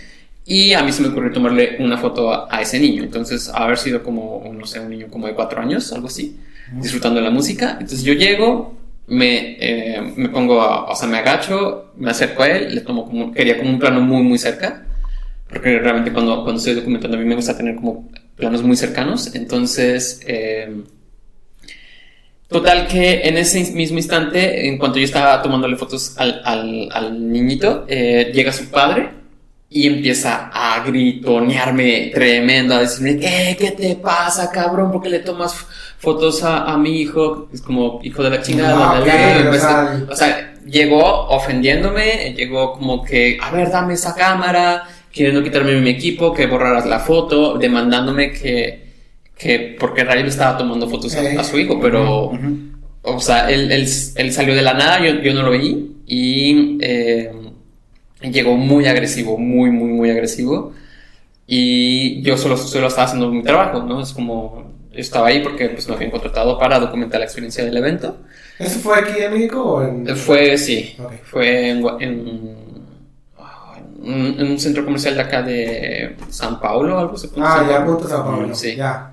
[0.45, 3.03] Y a mí se me ocurrió tomarle una foto a, ese niño.
[3.03, 6.39] Entonces, haber sido como, no sé, un niño como de cuatro años, algo así,
[6.81, 7.73] disfrutando de la música.
[7.73, 8.77] Entonces yo llego,
[9.09, 13.07] me, eh, me pongo, a, o sea, me agacho, me acerco a él, le tomo
[13.07, 14.85] como, quería como un plano muy, muy cerca.
[15.49, 19.35] Porque realmente cuando, cuando estoy documentando a mí me gusta tener como planos muy cercanos.
[19.35, 20.85] Entonces, eh,
[22.49, 27.33] Total que en ese mismo instante, en cuanto yo estaba tomándole fotos al, al, al
[27.33, 29.11] niñito, eh, llega su padre
[29.69, 33.57] y empieza a gritonearme tremendo, a decirme, ¿qué?
[33.59, 34.93] ¿Qué te pasa, cabrón?
[34.93, 35.57] ¿Por qué le tomas
[35.99, 37.49] fotos a, mi hijo?
[37.53, 39.01] Es como hijo de la chingada.
[40.09, 44.85] o, sea, llegó ofendiéndome, llegó como que, a ver, dame esa cámara,
[45.17, 48.85] queriendo quitarme mi equipo, que borraras la foto, demandándome que,
[49.37, 52.33] que porque Ray le estaba tomando fotos a, su hijo, pero,
[53.03, 56.79] o sea, él, él, él, salió de la nada, yo, yo no lo vi y...
[56.81, 57.31] Eh,
[58.21, 60.73] llegó muy agresivo, muy, muy, muy agresivo.
[61.47, 64.01] Y yo solo, solo estaba haciendo mi trabajo, ¿no?
[64.01, 68.19] Es como, estaba ahí porque pues, me habían contratado para documentar la experiencia del evento.
[68.59, 70.17] ¿Eso fue aquí en México o en...?
[70.17, 70.97] Fue, sí.
[71.25, 72.57] Fue en, en,
[74.07, 78.25] un centro comercial de acá de San Paulo, algo se puede Ah, ya, punto San
[78.25, 78.55] Paulo.
[78.55, 78.77] Sí.
[78.77, 79.13] Ya.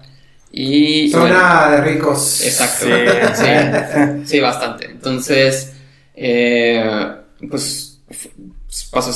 [0.51, 2.43] Y, Zona de ricos.
[2.43, 2.85] Exacto.
[3.33, 4.85] Sí, sí, bastante.
[4.85, 5.73] Entonces,
[6.15, 7.15] eh,
[7.49, 7.93] pues
[8.91, 9.11] pasó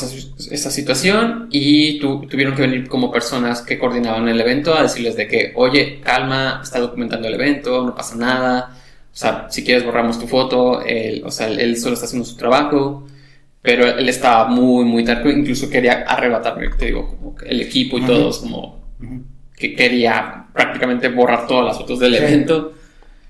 [0.51, 5.27] esa, situación y tuvieron que venir como personas que coordinaban el evento a decirles de
[5.27, 8.77] que, oye, calma, está documentando el evento, no pasa nada,
[9.11, 12.35] o sea, si quieres borramos tu foto, él, o sea, él solo está haciendo su
[12.35, 13.07] trabajo,
[13.67, 18.05] pero él estaba muy, muy tarde, incluso quería arrebatarme, te digo, como el equipo y
[18.05, 18.81] todos, como
[19.57, 22.75] que quería prácticamente borrar todas las fotos del evento,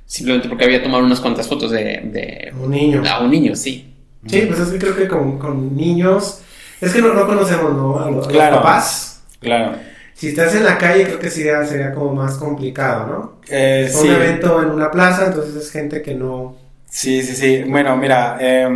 [0.05, 3.01] simplemente porque había tomado unas cuantas fotos de, de un niño.
[3.09, 3.91] A un niño, sí.
[4.27, 6.41] Sí, pues es que creo que con, con niños,
[6.81, 7.99] es que no, no conocemos ¿no?
[7.99, 9.23] a, los, papás.
[9.39, 9.75] Claro.
[10.13, 13.39] Si estás en la calle, creo que sería, sería como más complicado, ¿no?
[13.49, 16.66] Eh, un evento en una plaza, entonces es gente que no...
[16.89, 17.63] Sí, sí, sí.
[17.63, 18.67] Bueno, mira, eh,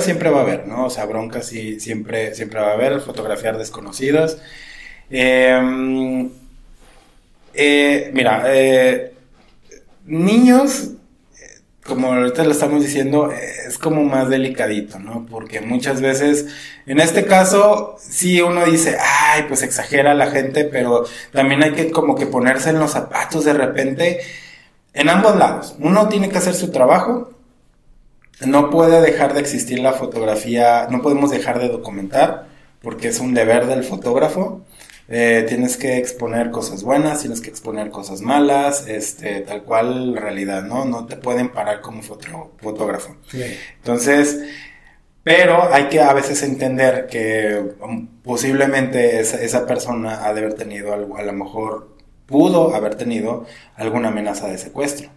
[0.00, 0.86] siempre va a haber, ¿no?
[0.86, 4.38] O sea, broncas sí, siempre, siempre va a haber, fotografiar desconocidos.
[5.10, 6.30] Em,
[7.54, 9.12] eh, mira, eh,
[10.06, 10.92] niños
[11.84, 15.26] como ahorita lo estamos diciendo, es como más delicadito, ¿no?
[15.28, 16.46] Porque muchas veces,
[16.86, 21.90] en este caso, sí uno dice, ay, pues exagera la gente, pero también hay que
[21.90, 24.20] como que ponerse en los zapatos de repente,
[24.94, 25.76] en ambos lados.
[25.78, 27.30] Uno tiene que hacer su trabajo,
[28.46, 32.46] no puede dejar de existir la fotografía, no podemos dejar de documentar,
[32.80, 34.62] porque es un deber del fotógrafo.
[35.08, 40.62] Eh, tienes que exponer cosas buenas, tienes que exponer cosas malas, este, tal cual realidad,
[40.62, 40.84] ¿no?
[40.84, 43.16] No te pueden parar como fotógrafo.
[43.76, 44.40] Entonces,
[45.22, 50.92] pero hay que a veces entender que um, posiblemente esa, persona ha de haber tenido
[50.92, 51.91] algo, a lo mejor
[52.32, 55.08] pudo haber tenido alguna amenaza de secuestro.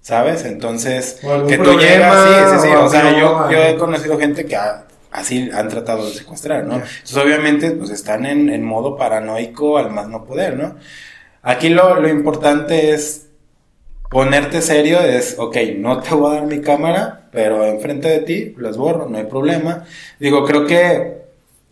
[0.00, 0.44] ¿Sabes?
[0.44, 2.74] Entonces, que tú llegas, sí, sí, sí.
[2.74, 6.74] O sea, yo, yo he conocido gente que ha así han tratado de secuestrar, ¿no?
[6.74, 10.76] Entonces, obviamente, pues están en, modo paranoico al más no poder, ¿no?
[11.42, 13.28] Aquí lo, lo importante es
[14.10, 18.54] ponerte serio, es, ok, no te voy a dar mi cámara, pero enfrente de ti
[18.58, 19.84] las borro, no hay problema.
[20.18, 21.21] Digo, creo que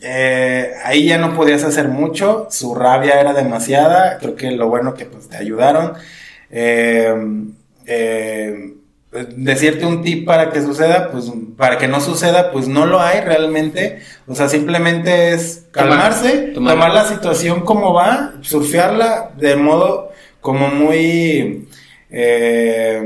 [0.01, 4.95] eh, ahí ya no podías hacer mucho, su rabia era demasiada, creo que lo bueno
[4.95, 5.93] que pues te ayudaron.
[6.51, 7.15] Eh,
[7.87, 8.75] eh,
[9.37, 11.25] decirte un tip para que suceda, pues
[11.57, 14.01] para que no suceda, pues no lo hay realmente.
[14.29, 20.69] O sea, simplemente es calmarse, Tomar- tomar, la situación como va, surfearla de modo como
[20.69, 21.69] muy...
[22.11, 23.03] eh,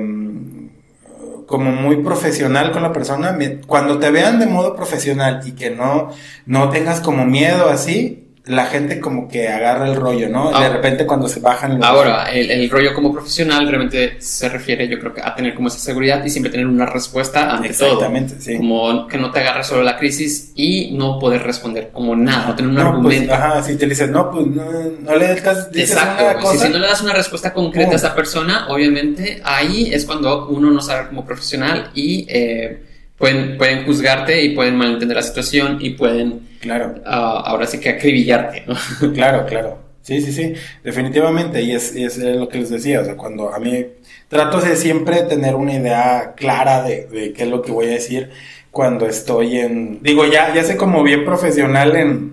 [1.47, 6.11] como muy profesional con la persona, cuando te vean de modo profesional y que no,
[6.47, 10.51] no tengas como miedo así, la gente como que agarra el rollo, ¿no?
[10.55, 10.63] Ah.
[10.65, 11.87] de repente cuando se bajan los...
[11.87, 15.69] Ahora, el, el rollo como profesional realmente se refiere, yo creo que a tener como
[15.69, 17.89] esa seguridad y siempre tener una respuesta ante todo.
[17.95, 18.57] Exactamente, sí.
[18.59, 22.55] Como que no te agarre solo la crisis y no poder responder como nada, no
[22.55, 23.33] tener un no, pues, argumento.
[23.35, 24.65] ajá, si te dices, no, pues no,
[25.01, 26.67] no le dices Exacto, una si- cosa.
[26.67, 30.71] si, no le das una respuesta concreta a esa persona, obviamente ahí es cuando uno
[30.71, 32.83] no sabe como profesional y eh,
[33.18, 37.90] pueden, pueden juzgarte y pueden malentender la situación y pueden Claro, ah, ahora sí que
[37.90, 39.12] acribillarte, ¿no?
[39.12, 39.79] claro, claro.
[40.00, 41.61] Sí, sí, sí, definitivamente.
[41.61, 43.85] Y es, es lo que les decía, o sea, cuando a mí
[44.29, 47.90] trato de siempre tener una idea clara de, de qué es lo que voy a
[47.90, 48.31] decir
[48.70, 50.03] cuando estoy en...
[50.03, 52.33] Digo, ya, ya sé como bien profesional en...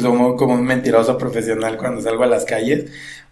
[0.00, 2.90] Como, como un mentiroso profesional cuando salgo a las calles.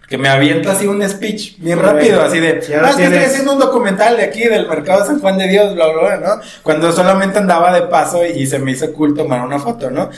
[0.08, 3.04] Que me aviento así un speech bien rápido, así de, Ya lo ah, es que
[3.04, 6.02] estoy haciendo un documental de aquí, del mercado de San Juan de Dios, bla, bla,
[6.02, 6.42] bla, ¿no?
[6.62, 10.10] Cuando solamente andaba de paso y se me hizo cool tomar una foto, ¿no?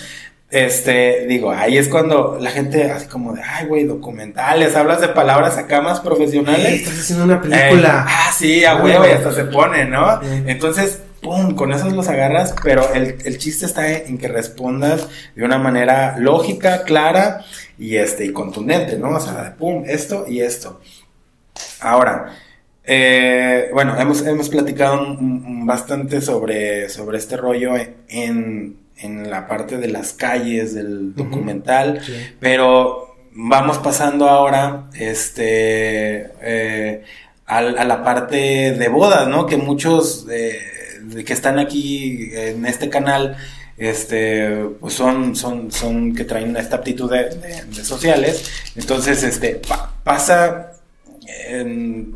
[0.55, 5.09] Este, digo, ahí es cuando la gente así como de, ay, güey, documentales, hablas de
[5.09, 6.81] palabras acá más profesionales.
[6.81, 8.07] estás haciendo una película.
[8.07, 10.21] Eh, ah, sí, a huevo, y hasta se pone, ¿no?
[10.47, 15.45] Entonces, pum, con esos los agarras, pero el, el chiste está en que respondas de
[15.45, 17.45] una manera lógica, clara
[17.79, 19.09] y este, y contundente, ¿no?
[19.17, 20.81] O sea, de pum, esto y esto.
[21.81, 22.35] Ahora,
[22.85, 27.73] eh, bueno, hemos, hemos platicado un- un- bastante sobre, sobre este rollo
[28.09, 32.01] en, en la parte de las calles del documental.
[32.05, 32.13] Sí.
[32.41, 37.03] Pero vamos pasando ahora, este, eh,
[37.47, 39.47] a, la parte de bodas, ¿no?
[39.47, 40.59] Que muchos eh,
[41.25, 43.37] que están aquí en este canal,
[43.77, 48.51] este, pues son, son, son que traen esta aptitud de, de- de sociales.
[48.77, 50.73] Entonces, este, pa- pasa,
[51.49, 52.15] en-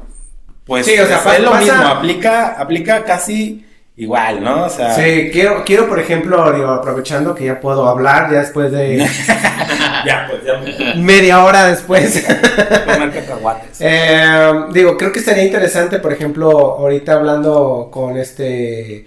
[0.64, 3.64] pues, Sí, o sea, es lo pasa- mismo, aplica, aplica casi
[3.96, 4.66] igual, ¿no?
[4.66, 8.70] O sea, Sí, quiero, quiero, por ejemplo, digo, aprovechando que ya puedo hablar, ya después
[8.70, 8.98] de
[10.06, 12.24] ya, pues, ya, media hora después.
[12.86, 13.78] comer cacahuates.
[13.80, 19.06] Eh, digo, creo que estaría interesante, por ejemplo, ahorita hablando con este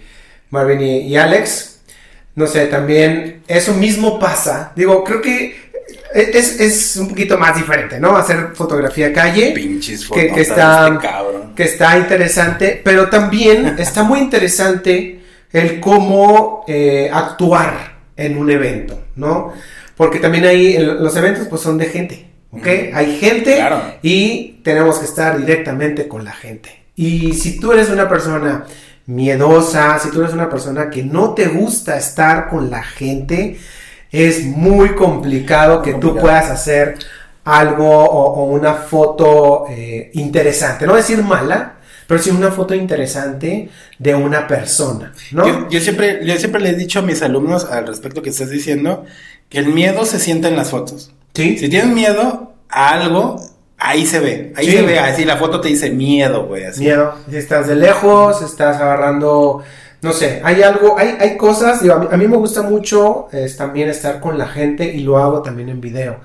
[0.50, 1.80] Marvin y, y Alex,
[2.34, 4.72] no sé, también eso mismo pasa.
[4.74, 5.72] Digo, creo que
[6.14, 8.16] es, es un poquito más diferente, ¿no?
[8.16, 11.08] Hacer fotografía calle, Pinches que, fotos que está, este
[11.56, 15.20] que está interesante, pero también está muy interesante
[15.52, 19.52] el cómo eh, actuar en un evento, ¿no?
[20.02, 22.58] Porque también ahí los eventos pues son de gente, ¿ok?
[22.66, 22.96] Ujú.
[22.96, 23.80] Hay gente Claro.
[24.02, 26.70] y tenemos que estar directamente con la gente.
[26.96, 28.64] Y si tú eres una persona
[29.06, 33.58] miedosa, si tú eres una persona que no te gusta estar con la gente,
[34.10, 36.20] es muy complicado que tú Complicado.
[36.20, 36.96] puedas hacer
[37.44, 40.86] algo o, o una foto eh, interesante.
[40.86, 45.46] No decir mala, pero sí una foto interesante de una persona, ¿no?
[45.46, 48.50] Yo, yo siempre, yo siempre le he dicho a mis alumnos al respecto que estás
[48.50, 49.04] diciendo
[49.52, 51.12] que el miedo se siente en las fotos.
[51.34, 53.36] sí, Si tienes miedo a algo,
[53.78, 54.52] ahí se ve.
[54.56, 54.72] Ahí Sí.
[54.72, 54.98] se ve.
[54.98, 56.64] Así la foto te dice miedo, güey.
[56.64, 56.80] Así.
[56.80, 57.14] miedo.
[57.30, 59.62] Si estás de lejos, estás agarrando,
[60.00, 63.28] no sé, hay algo, hay, hay cosas, digo, a, mí, a mí me gusta mucho
[63.30, 66.20] es también estar con la gente y lo hago también en video.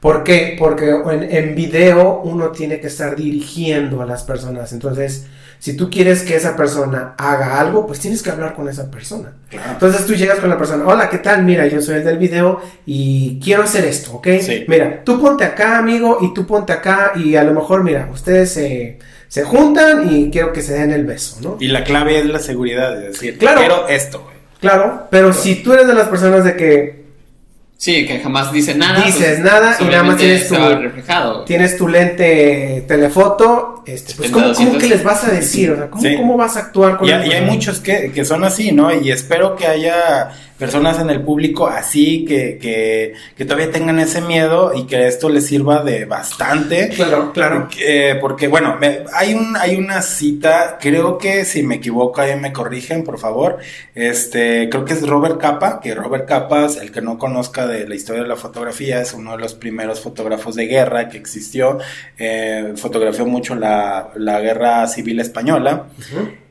[0.00, 0.54] ¿Por qué?
[0.58, 4.72] Porque en, en video uno tiene que estar dirigiendo a las personas.
[4.72, 5.26] Entonces,
[5.58, 9.32] si tú quieres que esa persona haga algo, pues tienes que hablar con esa persona.
[9.50, 9.72] Claro.
[9.72, 11.42] Entonces tú llegas con la persona, hola, ¿qué tal?
[11.44, 14.28] Mira, yo soy el del video y quiero hacer esto, ¿ok?
[14.40, 14.64] Sí.
[14.68, 18.52] Mira, tú ponte acá, amigo, y tú ponte acá y a lo mejor, mira, ustedes
[18.52, 21.56] se, se juntan y quiero que se den el beso, ¿no?
[21.60, 22.96] Y la clave es la seguridad.
[23.02, 23.58] Es decir, Claro.
[23.60, 24.36] quiero esto, güey.
[24.60, 26.97] Claro, pero si tú eres de las personas de que
[27.80, 29.04] Sí, que jamás dice nada.
[29.04, 31.44] Dices pues, nada y nada más tienes tu- reflejado.
[31.44, 35.70] tienes tu lente telefoto, este, pues ¿cómo, 70, cómo que les vas a decir?
[35.70, 36.16] O sea, ¿cómo, Sí.
[36.16, 38.92] cómo vas a actuar con Y, y hay muchos que, que son así, ¿no?
[38.92, 44.20] Y espero que haya personas en el público así que, que, que todavía tengan ese
[44.20, 46.88] miedo y que esto les sirva de bastante.
[46.90, 47.68] Claro, claro.
[47.80, 52.38] Eh, porque, bueno, me- hay, un, hay una cita, creo que si me equivoco ahí
[52.38, 53.58] me corrigen, por favor.
[53.94, 57.94] Este, creo que es Robert Capa, que Robert Capa, el que no conozca de la
[57.94, 61.78] historia de la fotografía, es uno de los primeros fotógrafos de guerra que existió.
[62.18, 65.86] Eh, fotografió mucho la, la guerra civil española.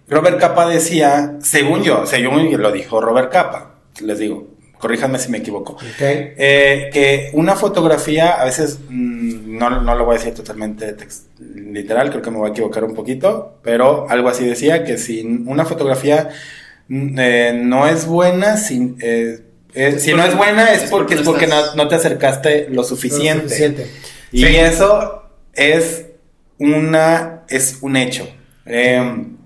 [0.10, 3.66] Robert Capa decía, según yo, según lo dijo Robert Capa,
[4.02, 5.78] les digo, corríjanme si me equivoco.
[6.00, 10.95] Eh, que una fotografía a veces mm, no, no lo voy a decir totalmente
[11.56, 15.22] literal, creo que me voy a equivocar un poquito, pero algo así decía que si
[15.45, 16.30] una fotografía
[16.88, 19.39] mm, eh, no es buena, si, eh,
[19.98, 23.88] si no es buena es porque, es porque no, te acercaste lo suficiente.
[24.32, 25.24] Y eso
[25.54, 26.06] es
[26.60, 28.28] una, es un hecho.
[28.66, 29.37] Eh,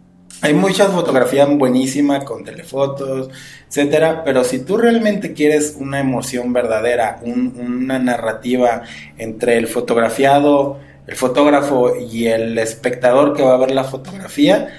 [0.42, 3.30] hay muchas fotografías buenísimas con telefotos,
[3.68, 8.84] etcétera, pero si tú realmente quieres una emoción verdadera, una narrativa
[9.18, 14.70] entre el fotografiado, el fotógrafo y el espectador que va a ver la fotografía,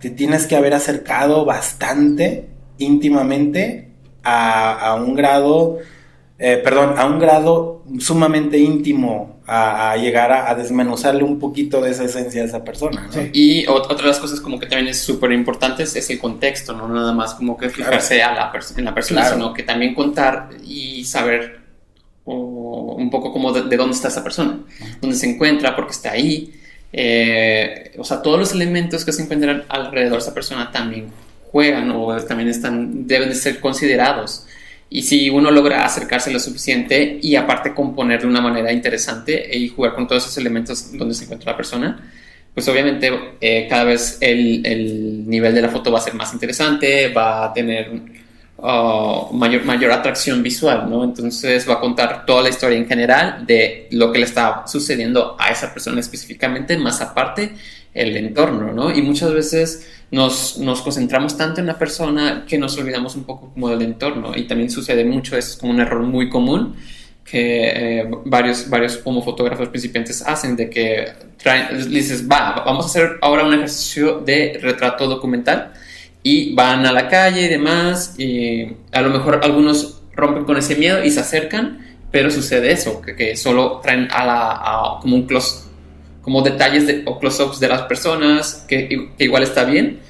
[0.00, 2.48] te tienes que haber acercado bastante
[2.78, 3.88] íntimamente
[4.22, 5.78] a, a un grado
[6.38, 12.04] eh, perdón, a un grado sumamente íntimo a, llegar a, desmenuzarle un poquito de esa
[12.04, 13.08] esencia de esa persona.
[13.32, 16.88] Y otra de las cosas como que también es súper importante es el contexto, no
[16.88, 21.04] nada más como que fijarse a la en la persona, sino que también contar y
[21.04, 21.60] saber
[22.24, 24.58] un poco como de, dónde está esa persona,
[25.00, 26.52] dónde se encuentra, por qué está ahí.
[26.92, 31.12] Eh, o sea, todos los elementos que se encuentran alrededor de esa persona también
[31.52, 34.45] juegan o también están, deben de ser considerados
[34.88, 39.68] y si uno logra acercarse lo suficiente y aparte componer de una manera interesante y
[39.68, 42.12] jugar con todos esos elementos donde se encuentra la persona,
[42.54, 43.10] pues obviamente
[43.40, 47.46] eh, cada vez el, el, nivel de la foto va a ser más interesante, va
[47.46, 47.90] a tener
[48.58, 51.04] uh, mayor, mayor atracción visual, ¿no?
[51.04, 55.36] Entonces va a contar toda la historia en general de lo que le está sucediendo
[55.38, 57.54] a esa persona específicamente, más aparte
[57.92, 58.90] el entorno, ¿no?
[58.90, 63.50] Y muchas veces nos, nos, concentramos tanto en la persona que nos olvidamos un poco
[63.52, 64.32] como del entorno.
[64.36, 66.76] Y también sucede mucho, es como un error muy común
[67.24, 72.88] que eh, varios, varios como fotógrafos principiantes hacen, de que traen, dices, va, vamos a
[72.88, 75.72] hacer ahora un ejercicio de retrato documental
[76.22, 80.76] y van a la calle y demás, y a lo mejor algunos rompen con ese
[80.76, 85.16] miedo y se acercan, pero sucede eso, que, que solo traen a la, a, como
[85.16, 85.65] un close
[86.26, 90.00] como detalles de, o close-ups de las personas, que, igual está bien,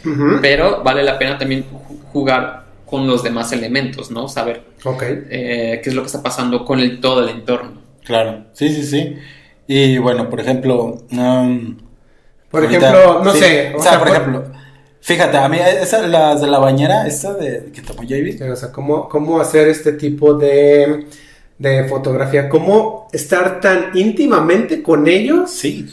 [0.41, 1.67] pero vale la pena también
[2.11, 4.27] jugar con los demás elementos, ¿no?
[4.27, 4.63] Saber
[5.29, 7.83] eh, qué es lo que está pasando con el, todo el entorno.
[8.03, 9.15] Claro, sí, sí, sí.
[9.67, 11.03] Y bueno, por ejemplo...
[11.11, 11.77] Um,
[12.51, 13.75] por ejemplo, no sé.
[13.77, 14.45] O, sea, por ejemplo...
[15.03, 18.41] Fíjate, a mí esa, las de la bañera, esta de que tomó Javis.
[18.41, 21.09] O sea, ¿cómo, cómo hacer este tipo de,
[21.59, 25.51] de fotografía, cómo estar tan íntimamente con ellos.
[25.51, 25.87] Sí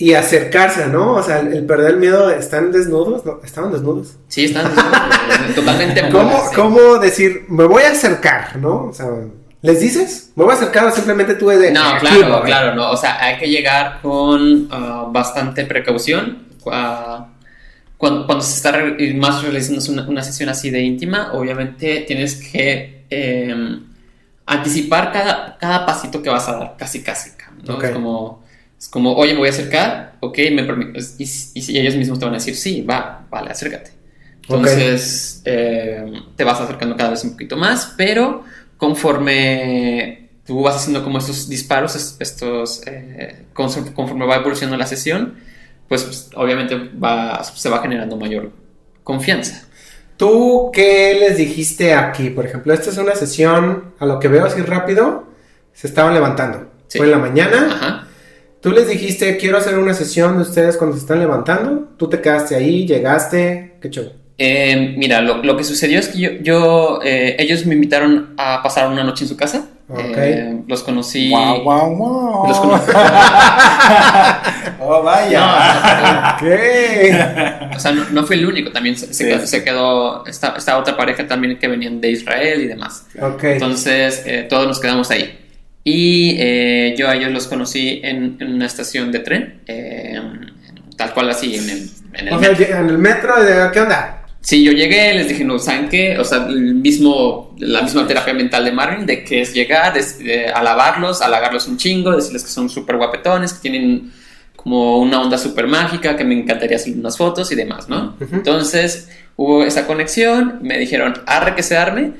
[0.00, 1.14] y acercarse, ¿no?
[1.14, 3.26] O sea, el, perder el miedo, ¿están desnudos?
[3.26, 3.40] ¿No?
[3.44, 4.14] ¿Estaban desnudos?
[4.28, 6.08] Sí, están desnudos, totalmente.
[6.10, 8.84] ¿Cómo, ¿Cómo decir, me voy a acercar, ¿no?
[8.84, 9.08] O sea,
[9.60, 10.30] ¿les dices?
[10.36, 11.72] ¿Me voy a acercar o simplemente tú de...
[11.72, 12.92] No, claro, claro, no.
[12.92, 16.46] O sea, hay que llegar con uh, bastante precaución.
[16.64, 17.24] Uh,
[17.96, 18.78] cuando, cuando, se está
[19.16, 23.82] más realizando una, sesión así de íntima, obviamente tienes que em,
[24.46, 27.30] anticipar cada, cada pasito que vas a dar, casi, casi,
[27.64, 27.82] ¿no?
[27.82, 28.46] Es como
[28.78, 31.24] es como, oye, me voy a acercar, ok, me y,
[31.54, 33.90] y, ellos mismos te van a decir, sí, va, vale, acércate.
[34.42, 38.44] Entonces, eh, te vas acercando cada vez un poquito más, pero
[38.76, 45.34] conforme tú vas haciendo como estos disparos, estos, eh, conforme va evolucionando la sesión,
[45.88, 48.52] pues obviamente va, se va generando mayor
[49.02, 49.66] confianza.
[50.16, 52.30] ¿Tú qué les dijiste aquí?
[52.30, 55.26] Por ejemplo, esta es una sesión, a lo que veo así rápido,
[55.74, 56.70] se estaban levantando.
[56.88, 57.68] Fue en la mañana.
[57.70, 58.07] Ajá.
[58.60, 61.90] Tú les dijiste, quiero hacer una sesión de ustedes cuando se están levantando.
[61.96, 63.76] Tú te quedaste ahí, llegaste.
[63.80, 64.10] ¿Qué show?
[64.40, 69.02] Eh, mira, lo, que sucedió es que yo, eh, ellos me invitaron a pasar una
[69.02, 69.66] noche en su casa.
[69.96, 71.30] Eh, los conocí.
[71.30, 72.48] ¡Wow, wow, wow!
[72.48, 72.92] Los conocí.
[74.80, 76.36] ¡Oh, vaya!
[77.74, 78.72] O sea, no, fue el único.
[78.72, 83.06] También se, quedó, esta, esta, otra pareja también que venían de Israel y demás.
[83.14, 85.47] Entonces, todos nos quedamos ahí.
[85.90, 90.20] Y eh, yo a ellos los conocí en, una estación de tren, eh,
[90.98, 92.66] tal cual así, en el, en el metro.
[92.66, 93.32] en el metro,
[93.72, 94.26] ¿qué onda?
[94.42, 96.18] Sí, yo llegué, les dije, no, ¿saben qué?
[96.18, 100.18] O sea, el mismo, la misma terapia mental de Marvin, de que es llegar, es,
[100.54, 104.12] alabarlos, halagarlos un chingo, decirles que son súper guapetones, que tienen
[104.56, 108.14] como una onda súper mágica, que me encantaría hacer unas fotos y demás, ¿no?
[108.30, 112.12] Entonces hubo esa conexión, me dijeron, arre que se arme,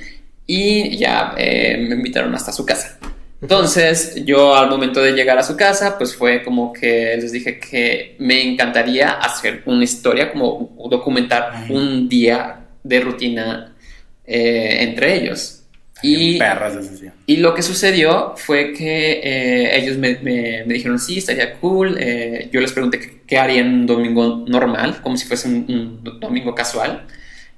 [0.46, 2.98] y ya eh, me invitaron hasta su casa.
[3.40, 7.60] Entonces, yo al momento de llegar a su casa, pues fue como que les dije
[7.60, 13.76] que me encantaría hacer una historia, como documentar un día de rutina
[14.26, 15.58] eh, entre ellos.
[16.02, 16.38] Y,
[17.26, 20.14] y, lo que sucedió fue que eh, ellos me,
[20.66, 21.96] dijeron, sí, estaría cool.
[21.98, 27.04] Eh, yo les pregunté qué, harían un domingo normal, como si fuese un, domingo casual.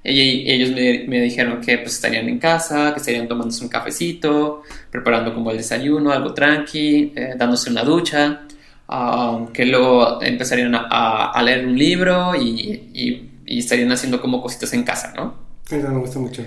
[0.03, 4.63] Y ellos me, me dijeron que pues estarían en casa, que estarían tomándose un cafecito,
[4.89, 8.41] preparando como el desayuno, algo tranqui, eh, dándose una ducha,
[8.89, 14.41] um, que luego empezarían a, a leer un libro y, y, y, estarían haciendo como
[14.41, 15.35] cositas en casa, ¿no?
[15.69, 16.43] Eso me gusta mucho.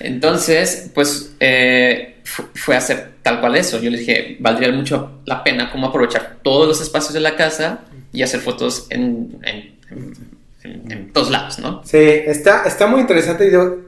[0.00, 3.80] Entonces, pues eh, fue a hacer tal cual eso.
[3.80, 7.80] Yo les dije, valdría mucho la pena como aprovechar todos los espacios de la casa
[8.12, 10.35] y hacer fotos en, en, en,
[10.66, 11.82] en todos lados, ¿no?
[11.84, 13.44] Sí, está, está muy interesante.
[13.44, 13.78] Digo,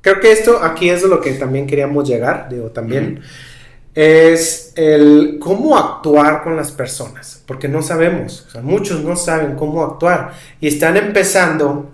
[0.00, 3.20] creo que esto aquí es lo que también queríamos llegar, digo, también.
[3.94, 9.56] Es el cómo actuar con las personas, porque no sabemos, o sea, muchos no saben
[9.56, 11.90] cómo actuar y están empezando,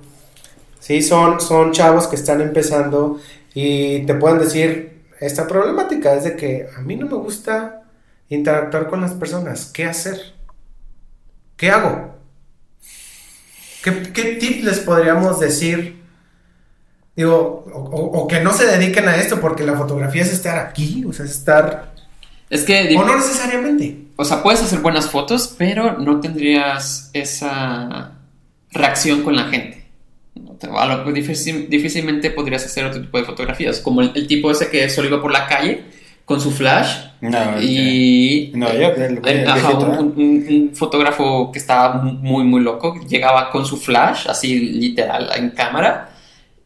[0.80, 3.20] sí, son, son chavos que están empezando
[3.54, 7.84] y te pueden decir, esta problemática es de que a mí no me gusta
[8.28, 10.34] interactuar con las personas, ¿qué hacer?
[11.56, 12.13] ¿Qué hago?
[13.84, 16.02] ¿Qué, qué tip les podríamos decir?
[17.14, 21.04] Digo, o, o, que no se dediquen a esto porque la fotografía es estar aquí,
[21.06, 21.92] o sea, es estar...
[22.48, 22.96] Es que...
[22.96, 24.06] O no necesariamente.
[24.16, 28.12] O sea, puedes hacer buenas fotos, pero no tendrías esa
[28.72, 29.84] reacción con la gente.
[30.74, 34.70] A lo, difícil, difícilmente podrías hacer otro tipo de fotografías, como el, el, tipo ese
[34.70, 35.84] que solo iba por la calle
[36.24, 41.50] con su flash No, y no, yo, el, el ajá, viejito, un, un- un fotógrafo
[41.52, 46.10] que estaba muy muy loco llegaba con su flash así literal en cámara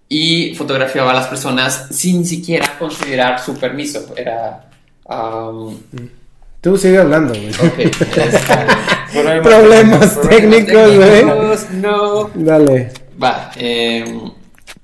[0.09, 4.71] y fotografiaba a las personas sin siquiera considerar su permiso era
[5.05, 5.77] um,
[6.61, 7.51] Tú sigue hablando, güey.
[7.51, 8.19] ok, este,
[9.13, 11.25] Problemas Problemas técnicos, güey.
[11.81, 12.91] no Dale.
[13.23, 14.05] Va, eh,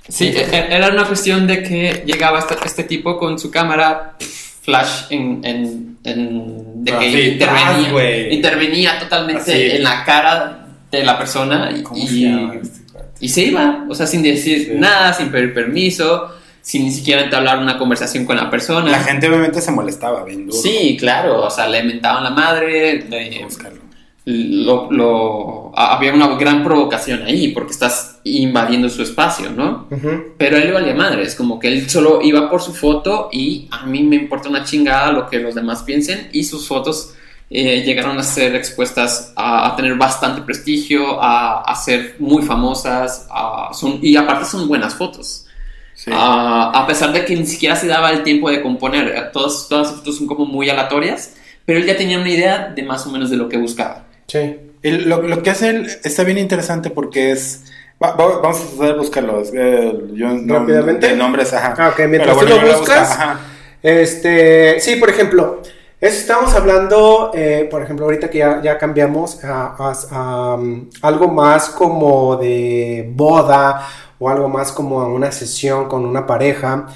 [0.09, 4.17] sí, e- e- era una cuestión de que llegaba este, este tipo con su cámara
[4.65, 9.77] flash en, en, en- de que intervenía, tras, intervenía totalmente Así.
[9.77, 12.25] en la cara de la persona y, ¿Cómo se y-
[12.63, 12.85] este
[13.21, 14.73] y se iba, o sea, sin decir Sí.
[14.75, 18.91] nada, sin pedir permiso, sin ni siquiera entablar una conversación con la persona.
[18.91, 20.59] La gente obviamente se molestaba bien duro.
[20.59, 23.81] Sí, claro, o sea, le mentaban la madre, le- Buscarlo.
[24.27, 29.87] Lo, lo- había una gran provocación ahí porque estás invadiendo su espacio, ¿no?
[29.91, 30.33] Ujú.
[30.39, 33.29] Pero a él le valía madre, es como que él solo iba por su foto
[33.33, 37.15] y a mí me importa una chingada lo que los demás piensen y sus fotos
[37.51, 43.27] eh, llegaron a ser expuestas a, a tener bastante prestigio, a, a ser muy famosas
[43.31, 45.47] a- son, y aparte son buenas fotos.
[45.95, 46.11] Sí.
[46.13, 49.89] Ah, a pesar de que ni siquiera se daba el tiempo de componer, todas, todas
[49.89, 51.35] las fotos son como muy aleatorias,
[51.67, 54.07] pero él ya tenía una idea de más o menos de lo que buscaba.
[54.39, 54.59] Sí.
[54.83, 57.65] Y lo, lo que hace él está bien interesante porque es.
[58.03, 59.51] va- va- vamos a tratar de buscarlos.
[59.55, 61.09] eh, yo Rápidamente.
[61.09, 61.75] De nombres, ajá.
[61.79, 63.11] Ah, ok, mientras tú lo a buscas.
[63.13, 63.41] ajá.
[63.83, 65.61] Este, sí, por ejemplo,
[66.01, 70.89] eso estamos hablando, eh, por ejemplo, ahorita que ya, ya cambiamos a, a- a, um,
[71.03, 73.87] algo más como de boda
[74.19, 76.87] o algo más como una sesión con una pareja.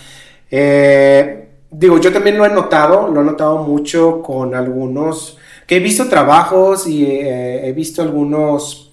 [0.51, 5.38] Eh, digo, yo también lo he notado, lo he notado mucho con algunos,
[5.69, 8.91] que he visto trabajos y eh, he visto algunos,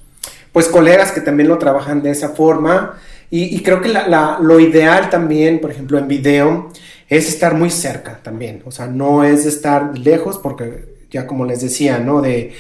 [0.52, 3.00] pues colegas que también lo trabajan de esa forma.
[3.32, 6.70] Y, creo que lo ideal también, por ejemplo, en video,
[7.10, 8.62] es estar muy cerca también.
[8.66, 12.22] O sea, no es estar lejos porque ya como les decía, ¿no?
[12.22, 12.54] De,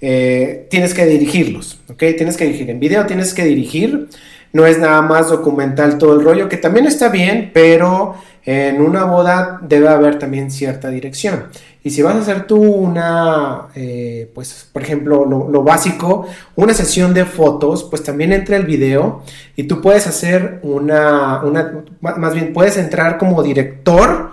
[0.00, 1.98] eh, tienes que dirigirlos, ¿ok?
[2.16, 2.70] Tienes que dirigir.
[2.70, 4.08] En video tienes que dirigir.
[4.52, 9.04] No es nada más documental todo el rollo, que también está bien, pero en una
[9.04, 11.46] boda debe haber también cierta dirección.
[11.84, 16.74] Y si vas a hacer tú una, eh, pues, por ejemplo, lo, lo básico, una
[16.74, 19.22] sesión de fotos, pues también entra el video
[19.56, 24.30] y tú puedes hacer una, una, más bien puedes entrar como director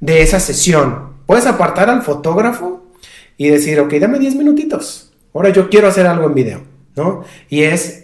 [0.00, 1.12] de esa sesión.
[1.26, 2.82] Puedes apartar al fotógrafo
[3.36, 5.12] y decir, ok, dame 10 minutitos.
[5.34, 6.60] Ahora yo quiero hacer algo en video,
[6.94, 7.24] ¿no?
[7.48, 8.01] Y es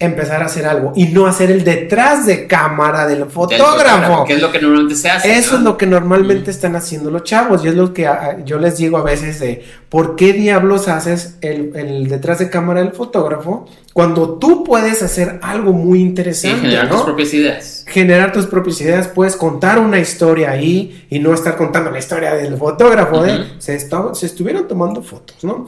[0.00, 4.24] empezar a hacer algo y no hacer el detrás de cámara del Del fotógrafo.
[4.24, 5.38] Que es lo que normalmente se hace.
[5.38, 5.58] Eso ¿no?
[5.58, 8.76] es lo que normalmente están haciendo los chavos y es lo que a- yo les
[8.76, 13.66] digo a veces de ¿por qué diablos haces el, el detrás de cámara del fotógrafo
[13.92, 16.60] cuando tú puedes hacer algo muy Sí, interesante?
[16.62, 16.96] generar ¿no?
[16.96, 17.84] tus propias ideas.
[17.86, 22.34] generar tus propias ideas, puedes contar una historia ahí y no estar contando la historia
[22.34, 23.44] del fotógrafo, de Ujú.
[23.58, 25.66] se, está- se estuvieron tomando fotos, ¿no?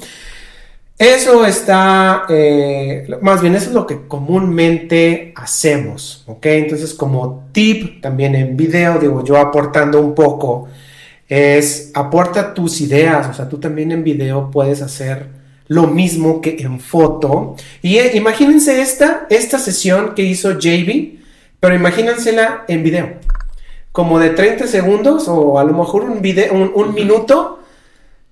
[0.99, 6.47] Eso está, eh, más bien eso es lo que comúnmente hacemos, ¿ok?
[6.47, 10.68] Entonces como tip también en video, digo yo aportando un poco,
[11.28, 15.26] es aporta tus ideas, o sea, tú también en video puedes hacer
[15.68, 17.57] lo mismo que en foto.
[17.82, 21.18] Y eh, imagínense esta, esta sesión que hizo JB,
[21.61, 23.11] pero imagínensela en video,
[23.92, 27.61] como de 30 segundos o a lo mejor un, video, un, un minuto,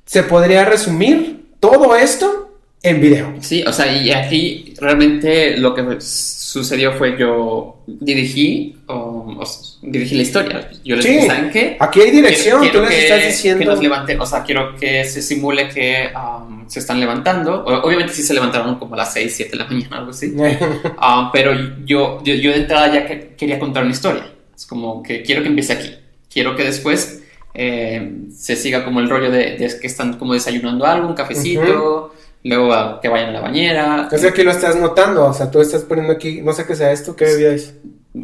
[0.07, 2.44] se podría resumir todo esto
[2.85, 3.35] en video.
[3.41, 8.95] Sí, o sea, y aquí realmente lo que sucedió fue yo dirigí o,
[9.39, 9.45] o
[9.83, 10.71] dirigí la historia.
[10.85, 11.11] Yo les Sí.
[11.13, 11.77] dije, ¿saben qué?
[11.81, 13.59] Aquí hay dirección, Quiero- tú quiero les que- estás diciendo.
[13.61, 17.65] Que nos levante, o sea, quiero que se simule que um, se están levantando.
[17.65, 20.33] Obviamente sí se levantaron como a las 6, 7 de la mañana, algo así.
[20.99, 21.53] Ah, pero
[21.85, 24.27] yo, yo, yo de entrada ya que quería contar una historia.
[24.57, 25.91] Es como que quiero que empiece aquí.
[26.33, 27.23] Quiero que después
[27.55, 32.14] eh, se siga como el rollo de, de que están como desayunando algo, un cafecito,
[32.45, 35.61] luego que vayan a la bañera, Es que aquí lo estás notando, o sea, tú
[35.61, 37.75] estás poniendo aquí, no sé qué sea esto, ¿qué bebida es?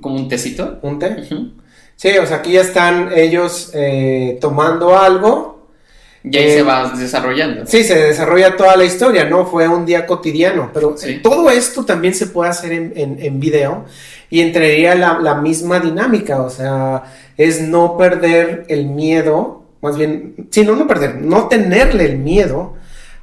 [0.00, 0.78] como un tecito.
[0.82, 1.16] ¿Un té?
[1.96, 5.58] Sí, o sea, aquí ya están ellos eh, tomando algo.
[6.22, 7.66] Y ahí Eh, se va desarrollando.
[7.66, 9.46] Sí, se desarrolla toda la historia, ¿no?
[9.46, 11.12] Fue un día cotidiano, pero Sí.
[11.12, 13.86] eh, todo esto también se puede hacer en, en- en video
[14.28, 17.04] y entraría la, la misma dinámica, o sea,
[17.38, 22.74] es no perder el miedo, más bien, sí, no, no perder, no tenerle el miedo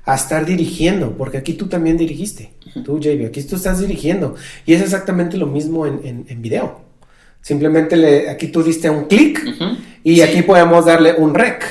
[0.07, 2.51] a estar dirigiendo, porque aquí tú también dirigiste,
[2.85, 4.35] tú, JB, aquí tú estás dirigiendo
[4.65, 6.81] y es exactamente lo mismo en, en- en video.
[7.41, 9.77] Simplemente le, aquí tú diste un clic Ujú.
[10.03, 10.21] y Sí.
[10.21, 11.63] aquí podemos darle un rec.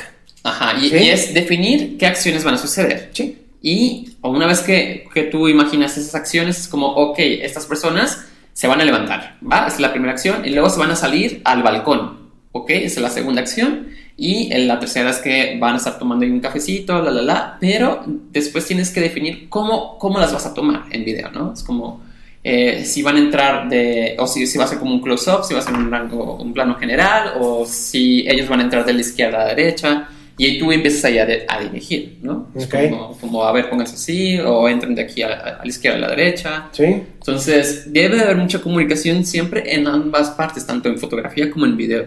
[0.42, 0.96] Ajá, y, ¿Sí?
[0.96, 3.10] y es definir qué acciones van a suceder.
[3.12, 3.38] Sí.
[3.62, 8.20] Y una vez que, que tú imaginas esas acciones, es como, ok, estas personas
[8.52, 9.66] se van a levantar, ¿va?
[9.66, 10.44] Esa es la primera acción.
[10.46, 12.18] Y luego se van a salir al balcón,
[12.52, 12.70] ¿ok?
[12.70, 13.88] Esa es la segunda acción.
[14.18, 17.22] Y en la tercera es que van a estar tomando ahí un cafecito, la, la,
[17.22, 17.56] la.
[17.60, 18.02] Pero
[18.32, 21.52] después tienes que definir cómo, cómo las vas a tomar en video, ¿no?
[21.52, 22.00] Es como
[22.42, 25.44] eh, si van a entrar de, o si, si va a ser como un close-up,
[25.44, 28.86] si va a ser un rango, un plano general, o si ellos van a entrar
[28.86, 30.08] de la izquierda a la derecha.
[30.38, 32.48] Y ahí tú empiezas ahí a, de- a dirigir, ¿no?
[32.54, 32.74] Es Ok.
[32.90, 36.00] como, como, a ver, pónganse así, o entren de aquí a, a la izquierda a
[36.00, 36.68] la derecha.
[36.72, 36.84] ¿Sí?
[36.84, 41.76] Entonces, debe de haber mucha comunicación siempre en ambas partes, tanto en fotografía como en
[41.76, 42.06] video.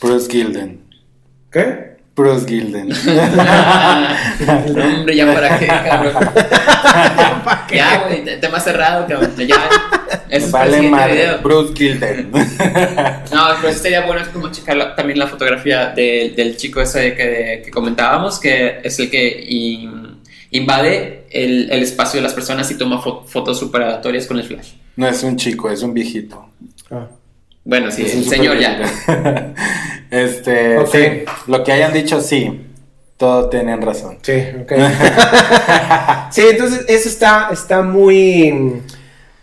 [0.00, 0.80] Bruce Gilden.
[1.54, 1.94] ¿Qué?
[2.16, 2.92] Bruce Gilden.
[4.98, 6.12] Hombre, ya para qué, cabrón.
[7.72, 9.32] ya, güey, te- tema cerrado, cabrón.
[9.38, 9.56] Ya.
[10.28, 11.12] Eso es el vale madre.
[11.14, 11.38] video.
[11.42, 12.30] Bruce Gilden.
[13.32, 16.80] No, pero sí sería bueno es como checar la- también la fotografía de- del chico
[16.80, 20.18] ese que, que comentábamos, que es el que in-
[20.52, 24.44] invade el, el espacio de las personas y toma fo- fotos super aleatorias con el
[24.44, 24.72] flash.
[24.96, 26.48] no es un chico, es un viejito.
[26.90, 27.08] Ah.
[27.64, 29.54] Bueno, sí, Es el señor ya.
[30.10, 30.88] este, Ok.
[30.92, 31.00] sí,
[31.46, 32.60] lo que hayan dicho, sí.
[33.16, 34.18] Todos tienen razón.
[34.22, 34.72] Sí, ok.
[36.30, 38.82] sí, entonces eso está, está muy...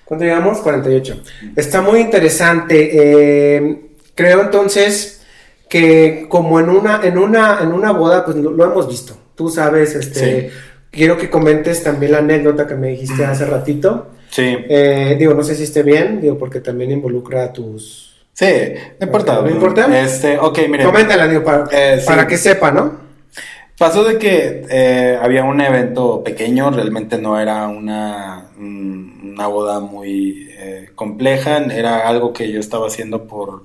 [0.05, 0.59] ¿Cuánto llevamos?
[0.59, 1.21] 48.
[1.55, 2.89] Está muy interesante.
[2.93, 3.81] eh,
[4.13, 5.21] creo entonces
[5.69, 9.17] que como en una, en una, en una boda, pues lo, lo hemos visto.
[9.35, 10.49] Tú sabes, este...
[10.49, 10.55] Sí.
[10.91, 14.09] Quiero que comentes también la anécdota que me dijiste hace ratito.
[14.29, 18.10] Sí, Eh, digo, no sé si esté bien, digo, porque también involucra a tus...
[18.33, 18.45] sí,
[18.99, 19.41] no importa.
[19.41, 19.99] ¿No importa?
[20.01, 20.85] Este, ok, miren.
[20.87, 22.05] Coméntala, digo, para, Eh, sí.
[22.07, 22.99] para que sepa, ¿no?
[23.77, 30.49] Pasó de que eh, había un evento pequeño, realmente no era una, una boda muy
[30.55, 33.63] eh, compleja, era algo que yo estaba haciendo por,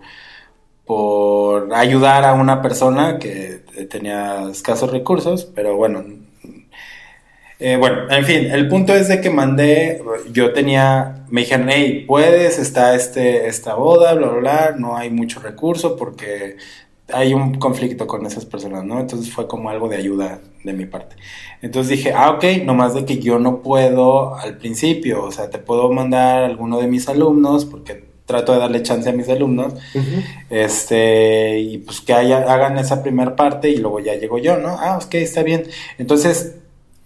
[0.86, 6.02] por ayudar a una persona que eh, tenía escasos recursos, pero bueno.
[7.58, 12.04] Eh, bueno, en fin, el punto es de que mandé, yo tenía, me dijeron, hey,
[12.06, 16.56] puedes, está este, esta boda, bla, bla, bla, no hay mucho recurso porque
[17.10, 19.00] hay un conflicto con esas personas, ¿no?
[19.00, 21.16] Entonces fue como algo de ayuda de mi parte.
[21.62, 25.58] Entonces dije, ah, ok, nomás de que yo no puedo al principio, o sea, te
[25.58, 29.72] puedo mandar a alguno de mis alumnos, porque trato de darle chance a mis alumnos,
[30.50, 34.76] este, y pues que haya- hagan esa primera parte y luego ya llego yo, ¿no?
[34.78, 35.64] Ah, ok, está bien.
[35.98, 36.56] Entonces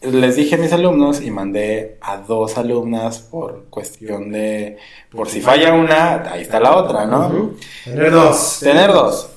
[0.03, 4.79] les dije a mis alumnos y mandé a dos alumnas por cuestión de,
[5.11, 7.55] por si falla una, ahí está la otra, ¿no?
[7.85, 8.61] Tener dos.
[8.61, 9.31] Tener dos.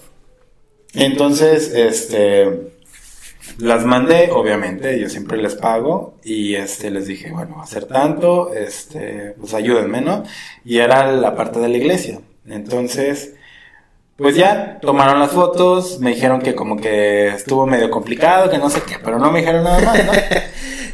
[0.93, 2.71] Entonces, este,
[3.57, 9.35] las mandé, obviamente, yo siempre les pago y este, les dije, bueno, ser tanto, este,
[9.39, 10.23] pues ayúdenme, ¿no?
[10.63, 12.19] Y era la parte de la iglesia.
[12.47, 13.33] Entonces,
[14.17, 18.69] pues ya, tomaron las fotos, me dijeron que como que estuvo medio complicado, que no
[18.69, 20.11] sé qué, pero no me dijeron nada más, ¿no?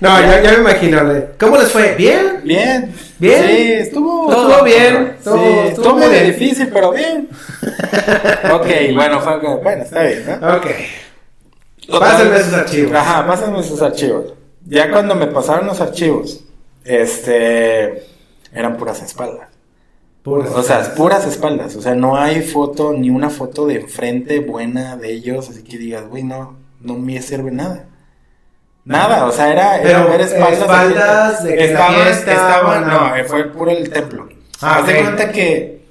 [0.01, 1.01] No, ya, ya me imagino.
[1.37, 1.93] ¿Cómo les fue?
[1.95, 2.39] ¿Bien?
[2.45, 2.95] Bien.
[3.17, 3.43] Bien.
[3.45, 4.31] Sí, estuvo.
[4.31, 6.25] Estuvo bien, Sí, estuvo- estuvo, estuvo medio bien.
[6.27, 7.27] difícil, pero bien.
[8.53, 10.55] ok, bueno, fue, bueno, está bien, ¿no?
[10.55, 10.67] Ok.
[11.99, 12.93] Pásenme esos archivos.
[12.95, 14.33] Ajá, pásenme esos archivos.
[14.67, 16.45] Ya cuando me pasaron los archivos,
[16.85, 18.05] este,
[18.53, 19.48] eran puras espaldas.
[20.29, 20.51] Puras.
[20.55, 21.75] O sea, puras espaldas.
[21.75, 25.77] O sea, no hay foto, ni una foto de enfrente buena de ellos, así que
[25.77, 27.85] digas, güey, no, no me sirve nada.
[28.85, 30.59] Nada, o sea, era, era Pero, ver espaldas.
[30.61, 33.23] espaldas de que o no, no.
[33.25, 34.29] fue puro el templo.
[34.61, 35.01] Ah, Haz de ok.
[35.03, 35.81] cuenta que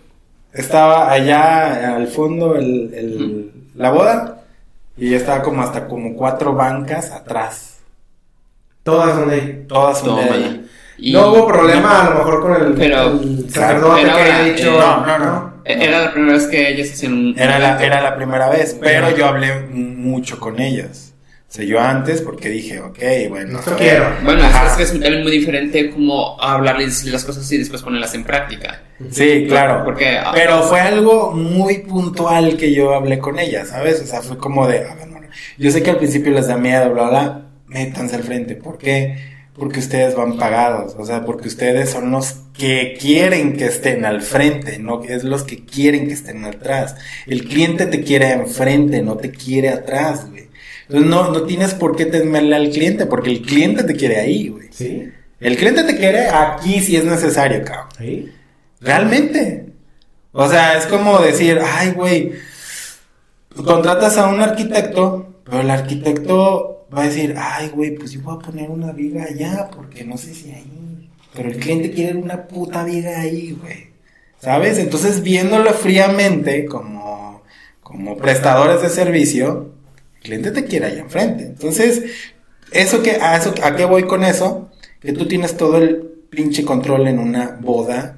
[0.52, 4.40] estaba allá al fondo el, el- la boda
[4.96, 7.78] y estaba como hasta como cuatro bancas atrás.
[8.82, 9.64] Todas son de ahí.
[9.68, 10.46] Todas son de Tómala.
[10.46, 10.67] ahí.
[10.98, 14.44] Y- no hubo problema a lo mejor con el, Pero- el sacerdote pero que haya
[14.44, 14.74] dicho.
[14.74, 15.58] eh, no, no, no.
[15.64, 17.38] Era la primera vez que ellas hacían un.
[17.38, 21.14] Era la, era la primera vez, pero yo hablé mucho con ellas.
[21.48, 22.98] O sea, yo antes porque dije, ok,
[23.30, 23.60] bueno.
[23.64, 23.76] Ver.
[23.76, 24.06] quiero.
[24.22, 28.14] Bueno, es que es, muy diferente como hablarles y decirle las cosas y después ponerlas
[28.14, 28.82] en práctica.
[29.10, 29.82] Sí, claro.
[29.84, 30.18] Porque.
[30.18, 34.00] ah, Pero fue algo muy puntual que yo hablé con ella, ¿sabes?
[34.02, 36.56] O sea, fue como de, a ver, bueno, yo sé que al principio les da
[36.58, 38.54] miedo, bla, bla, métanse al frente.
[38.54, 39.37] ¿Por qué?
[39.58, 44.22] Porque ustedes van pagados, o sea, porque ustedes son los que quieren que estén al
[44.22, 46.94] frente, no es los que quieren que estén atrás.
[47.26, 50.48] El cliente te quiere enfrente, no te quiere atrás, güey.
[50.82, 54.48] Entonces no, no tienes por qué temerle al cliente, porque el cliente te quiere ahí,
[54.48, 54.68] güey.
[54.70, 55.10] Sí.
[55.40, 57.88] El cliente te quiere aquí si es necesario, cabrón.
[57.98, 58.32] Ahí.
[58.80, 59.66] Realmente.
[60.32, 62.32] O sea, es como decir, ay, güey,
[63.64, 68.36] contratas a un arquitecto, pero el arquitecto va a decir, ay, güey, pues yo voy
[68.36, 71.10] a poner una viga allá, porque no sé si ahí.
[71.34, 73.88] Pero el cliente quiere una puta viga ahí, güey.
[74.40, 74.78] ¿Sabes?
[74.78, 77.42] Entonces, viéndolo fríamente, como,
[77.82, 79.72] como prestadores de servicio,
[80.16, 81.44] el cliente te quiere allá enfrente.
[81.44, 82.04] Entonces,
[82.70, 84.70] eso que, a, eso, ¿a qué voy con eso?
[85.00, 85.96] Que tú tienes todo el
[86.30, 88.16] pinche control en una boda.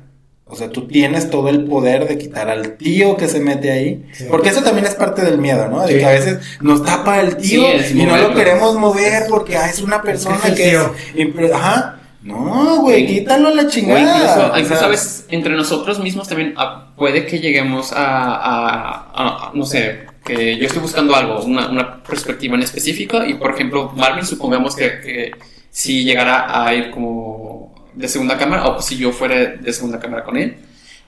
[0.51, 4.05] O sea, tú tienes todo el poder de quitar al tío que se mete ahí.
[4.13, 4.25] Sí.
[4.29, 5.83] Porque eso también es parte del miedo, ¿no?
[5.87, 5.99] De Sí.
[6.01, 9.69] que a veces nos tapa el tío Sí, y no lo queremos mover porque ah,
[9.71, 11.53] es una persona Es que es.
[11.53, 11.97] Ajá.
[12.23, 14.01] No, güey, quítalo a la chingada.
[14.01, 18.05] incluso, O incluso sea, a veces entre nosotros mismos también ah, puede que lleguemos a,
[18.35, 18.75] a-
[19.15, 23.35] a- a- no sé, que yo estoy buscando algo, una, una perspectiva en específico y
[23.35, 25.31] por ejemplo Marvin supongamos que, que
[25.71, 30.25] si llegara a ir como de segunda cámara o si yo fuera de segunda cámara
[30.25, 30.57] con él.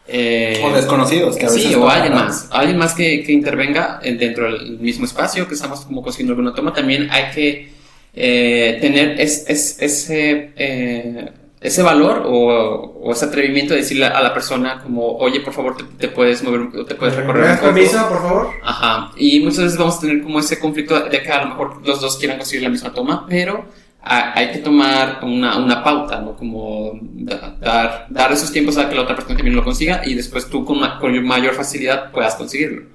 [0.09, 4.01] eh, O desconocidos, que a veces Sí, o alguien más, alguien más que, que intervenga
[4.03, 7.72] eh, dentro del mismo espacio que estamos como consiguiendo alguna toma, también hay que
[8.14, 11.30] eh, tener es, es- ese, eh,
[11.61, 15.76] ese valor o, o ese atrevimiento de decirle a la persona como, oye, por favor,
[15.76, 17.72] te, te puedes mover, o te puedes ¿Me recorrer das poco.
[17.72, 18.51] permiso, por favor?
[18.64, 21.87] Ajá, y muchas veces vamos a tener como ese conflicto de que a lo mejor
[21.87, 23.64] los dos quieran conseguir la misma toma, pero
[24.05, 26.34] hay que tomar una, una pauta, ¿no?
[26.36, 30.14] Como da- dar, dar esos tiempos a que la otra persona también lo consiga y
[30.14, 32.86] después tú con, ma- con mayor facilidad puedas conseguirlo.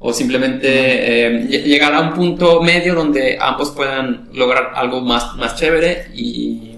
[0.00, 5.34] O simplemente eh, lle- llegar a un punto medio donde ambos puedan lograr algo más,
[5.36, 6.76] más chévere y...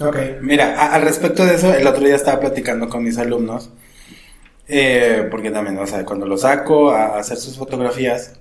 [0.00, 0.16] Ok.
[0.40, 3.70] Mira, al respecto de eso, el otro día estaba platicando con mis alumnos,
[4.68, 8.34] eh, porque también, o sea, cuando los saco a hacer sus fotografías,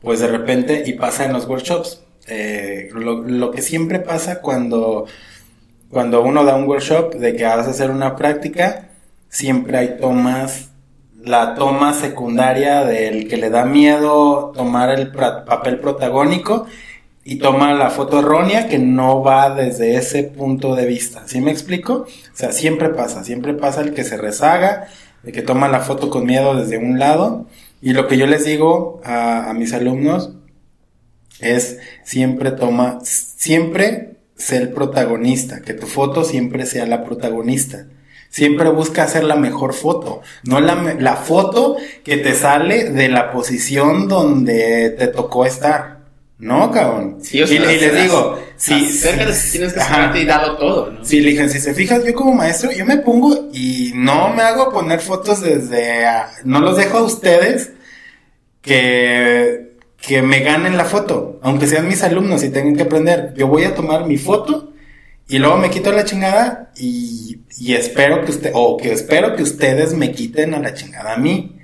[0.00, 5.06] pues de repente, y pasa en los workshops, eh, lo, que siempre pasa cuando,
[5.90, 8.90] cuando uno da un workshop de que vas a hacer una práctica,
[9.28, 10.68] siempre hay tomas,
[11.24, 16.66] la toma secundaria del que le da miedo tomar el papel protagónico
[17.24, 21.22] y toma la foto errónea que no va desde ese punto de vista.
[21.26, 22.06] ¿Sí me explico?
[22.06, 22.06] O
[22.36, 24.88] sea, siempre pasa, siempre pasa el que se rezaga,
[25.24, 27.46] el que toma la foto con miedo desde un lado.
[27.80, 30.37] Y lo que yo les digo a mis alumnos
[31.40, 37.86] es siempre toma, siempre sé el protagonista, que tu foto siempre sea la protagonista.
[38.30, 43.30] Siempre busca hacer la mejor foto, no la, la foto que te sale de la
[43.32, 45.98] posición donde te tocó estar.
[46.38, 47.18] No, cabrón.
[47.22, 49.08] Sí, o y, sea, y les digo, si, si-
[49.50, 50.12] tienes que ajá.
[50.16, 51.04] y darlo todo, ¿no?
[51.04, 54.42] Sí, le dije, si se fijan, yo como maestro, yo me pongo y no me
[54.42, 56.04] hago poner fotos desde...
[56.06, 57.70] a- no los dejo a ustedes
[58.62, 63.34] que, que me ganen la foto, aunque sean mis alumnos y tengan que aprender.
[63.36, 64.72] Yo voy a tomar mi foto
[65.28, 69.42] y luego me quito la chingada y, y espero que usted, o que espero que
[69.42, 71.56] ustedes me quiten a la chingada a mí.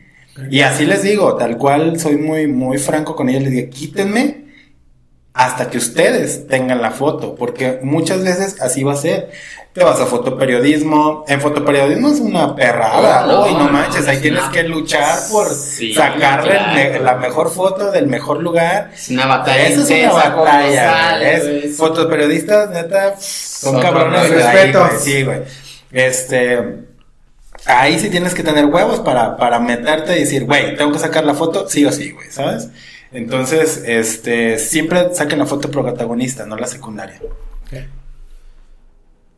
[0.51, 4.45] Y así les digo, tal cual soy muy, muy franco con ellos, les digo, quítenme
[5.33, 9.31] hasta que ustedes tengan la foto, porque muchas veces así va a ser.
[9.75, 14.07] Te vas a fotoperiodismo, en fotoperiodismo es una perrada, Oh, no, uy, no, no, manches,
[14.07, 16.51] ahí es tienes una- que luchar por Sí, sacarle
[16.91, 17.05] claro.
[17.05, 18.93] la mejor foto del mejor lugar.
[18.95, 21.33] Es una batalla Eso es una batalla.
[21.33, 24.37] Es- fotoperiodistas, neta, son Son cabrones de
[24.73, 24.91] güey.
[25.01, 25.41] Sí, güey.
[25.91, 26.85] Este,
[27.67, 31.25] ahí sí tienes que tener huevos para, para meterte y decir, güey, tengo que sacar
[31.25, 32.69] la foto, sí o sí, güey, ¿sabes?
[33.11, 37.21] Entonces, este, siempre saquen la foto protagonista, no la secundaria.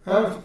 [0.06, 0.36] Ah,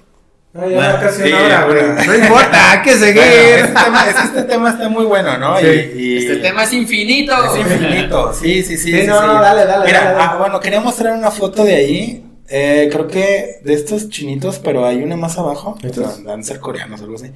[0.55, 1.77] ah, ya Ah, casi sí, una hora, güey.
[1.85, 2.03] bueno.
[2.05, 3.23] No importa, hay que Bueno, seguir.
[3.23, 5.57] este, tema, este tema está muy bueno, ¿no?
[5.59, 5.65] Sí.
[5.67, 7.33] Y, y- Este tema es infinito.
[7.45, 8.91] es infinito, sí, sí, sí.
[9.01, 10.23] Sí, no, no, dale, dale, Mira, dale, dale.
[10.31, 12.25] ah, bueno, quería mostrar una foto de ahí.
[12.53, 15.77] Eh, creo que de estos chinitos, pero hay una más abajo.
[15.83, 16.19] ¿Estos?
[16.19, 17.31] No, Van a ser coreanos o algo así.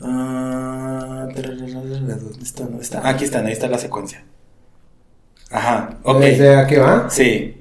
[0.00, 2.64] Ah, ¿Dónde está?
[2.64, 3.06] ¿Dónde está?
[3.08, 4.24] Aquí están, ahí está la secuencia.
[5.50, 6.20] Ajá, ok.
[6.20, 7.08] ¿Desde aquí va?
[7.10, 7.57] Sí.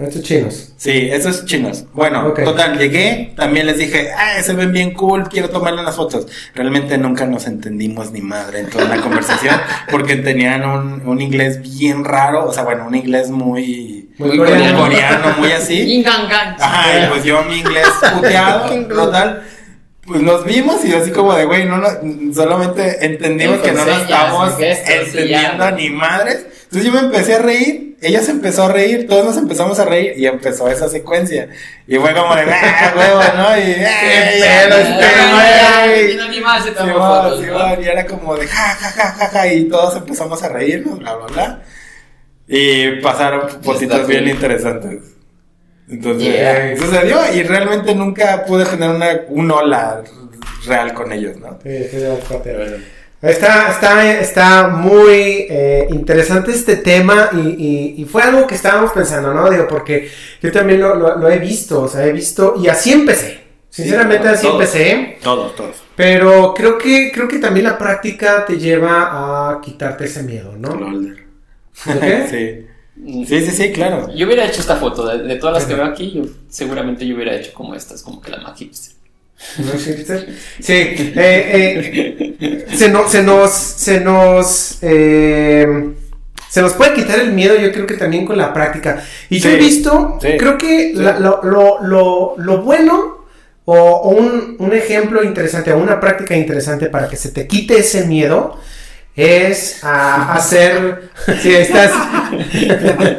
[0.00, 0.72] Estos chinos.
[0.76, 1.84] Sí, esos chinos.
[1.92, 2.42] Bueno, Ok.
[2.44, 6.26] total, llegué, también les dije, ah, se ven bien cool, quiero tomarle unas fotos.
[6.54, 9.54] Realmente nunca nos entendimos ni madre en toda la conversación,
[9.90, 14.38] porque tenían un, un inglés bien raro, o sea, bueno, un inglés muy, Muy Muy
[14.38, 14.78] coreano.
[14.80, 16.02] coreano, muy así.
[16.60, 19.42] Ajá, y pues yo mi inglés puteado, total.
[20.06, 23.88] Pues nos vimos y así como de, güey, no, no- solamente entendimos que no con
[23.88, 26.46] nos y entendiendo ni madres.
[26.72, 29.84] Entonces yo me empecé a reír, ella se empezó a reír, todos nos empezamos a
[29.86, 31.48] reír y empezó esa secuencia.
[31.88, 33.56] Y fue como de, ah, huevo, ¿no?
[33.58, 36.16] Y, "Ey, pedo este güey".
[37.84, 41.16] Y era como de ja, ja, ja, ja, ja, y todos empezamos a reírnos, bla,
[41.16, 41.62] bla, bla.
[42.46, 45.02] Y pasaron cositas bien interesantes.
[45.88, 46.76] Entonces, Yeah.
[46.76, 50.02] sucedió y realmente nunca pude tener una, un hola
[50.66, 51.58] real con ellos, ¿no?
[51.64, 51.98] Sí, sí.
[53.22, 58.92] Está, está, está muy eh, interesante este tema y, y- y fue algo que estábamos
[58.92, 59.50] pensando, ¿no?
[59.50, 60.10] Digo, porque
[60.42, 63.40] yo también lo, lo- lo he visto, o sea, he visto y así empecé.
[63.68, 64.54] Sinceramente Sí, así todos.
[64.54, 65.76] empecé, Todos, todos.
[65.94, 70.74] pero creo que, creo que también la práctica te lleva a quitarte ese miedo, ¿no?
[70.74, 71.24] Lolder.
[71.84, 72.26] ¿De qué?
[72.30, 72.66] sí.
[73.26, 74.08] Sí, sí, sí, claro.
[74.14, 77.14] Yo hubiera hecho esta foto, de, de todas las que veo aquí, yo, seguramente yo
[77.14, 78.94] hubiera hecho como estas, como que la más hipster.
[79.58, 80.28] ¿No es hipster?
[80.60, 81.14] Sí, eh,
[82.40, 85.66] eh, se, no- se nos, se nos, eh,
[86.48, 89.02] se nos puede quitar el miedo, yo creo que también con la práctica.
[89.28, 93.26] Y yo he visto, sí, creo que la- lo, lo, lo, lo bueno
[93.64, 97.78] o, o un, un ejemplo interesante o una práctica interesante para que se te quite
[97.78, 98.58] ese miedo
[99.20, 101.10] es a hacer,
[101.42, 101.92] sí, ahí estás,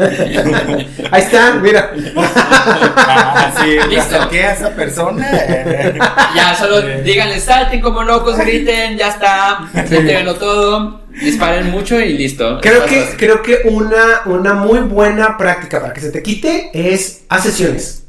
[1.12, 1.92] ahí está, mira.
[2.16, 4.16] Ah, sí, Listo.
[4.18, 5.28] acerqué a esa persona.
[5.32, 6.00] eh,
[6.36, 12.60] Ya, solo díganle, salten como locos, griten, ya está, entréguenlo todo, disparen mucho y listo.
[12.62, 17.24] Creo que, creo que una, una muy buena práctica para que se te quite es
[17.30, 18.04] haz sesiones.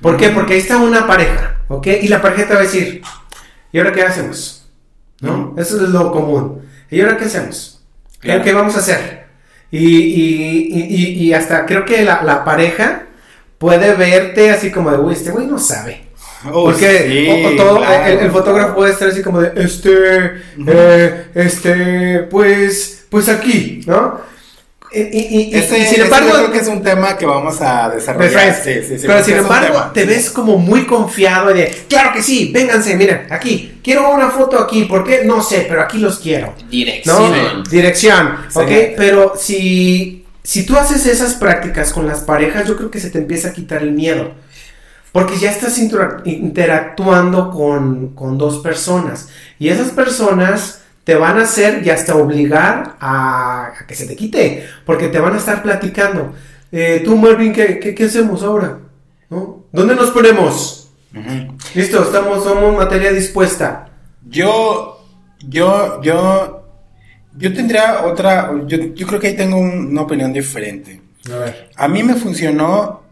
[0.00, 0.30] ¿Por qué?
[0.30, 1.86] Porque ahí está una pareja, ¿ok?
[2.02, 3.00] Y la pareja te va a decir,
[3.72, 4.68] ¿y ahora qué hacemos?
[5.20, 5.54] ¿No?
[5.56, 6.62] Eso es lo común.
[6.94, 7.82] ¿Y ahora qué hacemos?
[8.20, 9.24] ¿Qué, vamos a hacer?
[9.70, 13.02] Y, y- y- y- y hasta creo que la, la pareja
[13.58, 16.04] puede verte así como de, uy, este güey no sabe.
[16.52, 18.06] oh, Porque sí, o- o todo, claro.
[18.06, 19.92] el, el fotógrafo puede estar así como de, este,
[20.66, 24.20] eh, este, pues, pues aquí, ¿no?
[24.94, 27.26] Y, y- y- Ese, y sin ese embargo, yo creo que es un tema que
[27.26, 28.30] vamos a desarrollar.
[28.32, 28.62] Perfecto.
[28.64, 32.50] Sí, sí, sí, pero sin embargo, te ves como muy confiado de, claro que sí,
[32.54, 35.22] vénganse, miren, aquí, quiero una foto aquí, ¿por qué?
[35.24, 36.48] No sé, pero aquí los quiero.
[36.56, 36.68] ¿no?
[36.68, 37.64] Dirección.
[37.70, 38.58] Dirección, Sí.
[38.58, 38.70] ¿ok?
[38.96, 43.18] Pero si, si tú haces esas prácticas con las parejas, yo creo que se te
[43.18, 44.32] empieza a quitar el miedo.
[45.12, 49.28] Porque ya estás intera- interactuando con, con dos personas.
[49.58, 54.16] Y esas personas te van a hacer y hasta obligar a, a que se te
[54.16, 54.66] quite.
[54.86, 56.32] Porque te van a estar platicando.
[56.72, 58.78] Eh, tú, Marvin, ¿qué, qué, qué hacemos ahora?
[59.30, 59.64] ¿No?
[59.70, 60.90] ¿Dónde nos ponemos?
[61.74, 63.88] Listo, estamos, somos materia dispuesta.
[64.28, 65.04] Yo,
[65.46, 66.64] yo, yo,
[67.36, 71.00] yo tendría otra, yo, yo creo que ahí tengo un- una opinión diferente.
[71.32, 71.70] A ver.
[71.76, 73.02] A mí me funcionó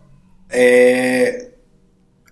[0.50, 1.54] eh,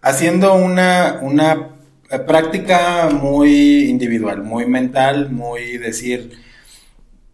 [0.03, 1.70] haciendo una, una
[2.19, 6.33] práctica muy individual, muy mental, muy decir,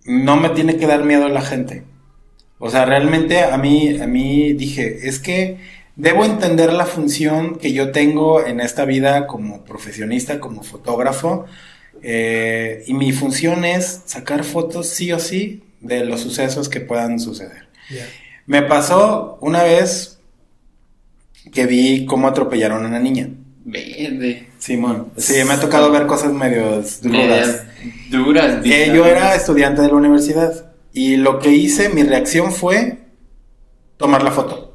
[0.04, 1.84] no me tiene que dar miedo la gente.
[2.58, 5.58] O sea, realmente a mí, a mí dije, es que
[5.96, 11.46] debo entender la función que yo tengo en esta vida como profesionista, como fotógrafo,
[12.02, 17.18] eh, y mi función es sacar fotos sí o sí de los sucesos que puedan
[17.18, 17.68] suceder.
[18.46, 20.18] Me pasó una vez
[21.52, 23.30] que vi cómo atropellaron a una niña.
[23.68, 24.48] Verde.
[24.58, 25.08] Simón.
[25.16, 27.02] Sí, me ha tocado ver cosas medio duras.
[27.02, 27.64] Medias
[28.08, 28.64] Duras.
[28.64, 32.98] Eh, yo era estudiante de la universidad y lo que hice, mi reacción fue
[33.96, 34.72] tomar la foto.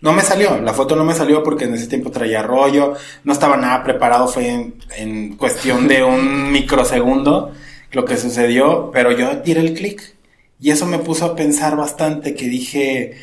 [0.00, 3.32] No me salió, la foto no me salió porque en ese tiempo traía rollo, no
[3.32, 7.52] estaba nada preparado, fue en, en cuestión de un microsegundo
[7.92, 10.16] lo que sucedió, pero yo tiré el clic
[10.60, 13.16] y eso me puso a pensar bastante que dije,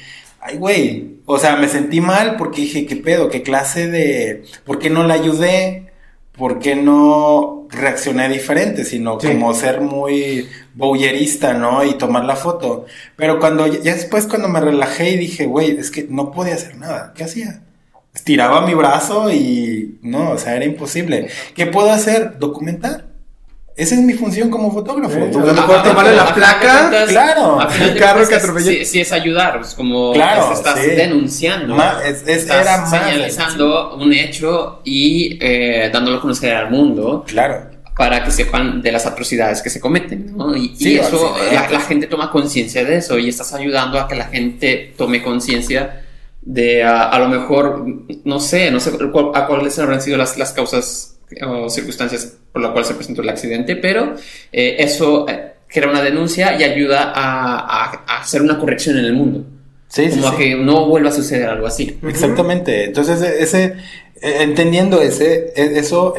[0.46, 3.30] ay güey, o sea, me sentí mal porque dije, ¿qué pedo?
[3.30, 4.44] ¿Qué clase de...
[4.64, 5.92] ¿Por qué no la ayudé?
[6.38, 8.84] ¿Por qué no reaccioné diferente?
[8.86, 9.28] Sino Sí.
[9.28, 11.84] como ser muy bowlerista, ¿no?
[11.84, 12.86] Y tomar la foto.
[13.16, 16.78] Pero cuando, ya después cuando me relajé y dije, güey, es que no podía hacer
[16.78, 17.14] nada.
[17.16, 17.62] ¿Qué hacía?
[18.14, 21.28] Estiraba mi brazo y no, o sea, era imposible.
[21.56, 22.38] ¿Qué puedo hacer?
[22.38, 23.08] Documentar.
[23.76, 25.18] Esa es mi función como fotógrafo.
[25.18, 27.60] Eh, a lo mejor tomarle la a final de placa, cuentas- claro.
[27.60, 28.72] a final El de carro cuentas que es- atropelló.
[28.72, 30.88] Sí, sí es ayudar, es como Claro, estás sí.
[30.92, 31.76] denunciando.
[31.76, 36.72] Ma- es- es- estás era más, señalizando un hecho y eh, dándolo a conocer al
[36.72, 37.70] mundo Claro.
[37.98, 40.56] para que sepan de las atrocidades que se cometen, ¿no?
[40.56, 41.54] Y, y Sí, eso, accidentes.
[41.62, 45.22] la, la gente toma conciencia de eso y estás ayudando a que la gente tome
[45.22, 46.02] conciencia
[46.42, 47.86] de a, a lo mejor,
[48.24, 52.62] no sé, no sé cuál- a cuáles habrán sido las, las causas o circunstancias por
[52.62, 54.16] las cuales se presentó el accidente, pero
[54.52, 59.06] eh, eso eh, crea una denuncia y ayuda a, a- a hacer una corrección en
[59.06, 59.44] el mundo.
[59.88, 60.38] Sí, sí, como a sí.
[60.38, 61.98] que no vuelva a suceder algo así.
[62.08, 62.86] Exactamente.
[62.86, 63.64] Entonces, ese,
[64.22, 66.14] eh, entendiendo ese, eh, eso,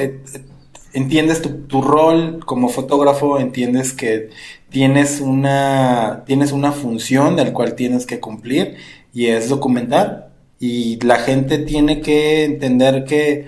[0.93, 4.31] entiendes tu, tu rol como fotógrafo, entiendes que
[4.71, 8.77] tienes una, tienes una función del cual tienes que cumplir
[9.12, 10.31] y es documentar.
[10.59, 13.47] Y la gente tiene que entender que,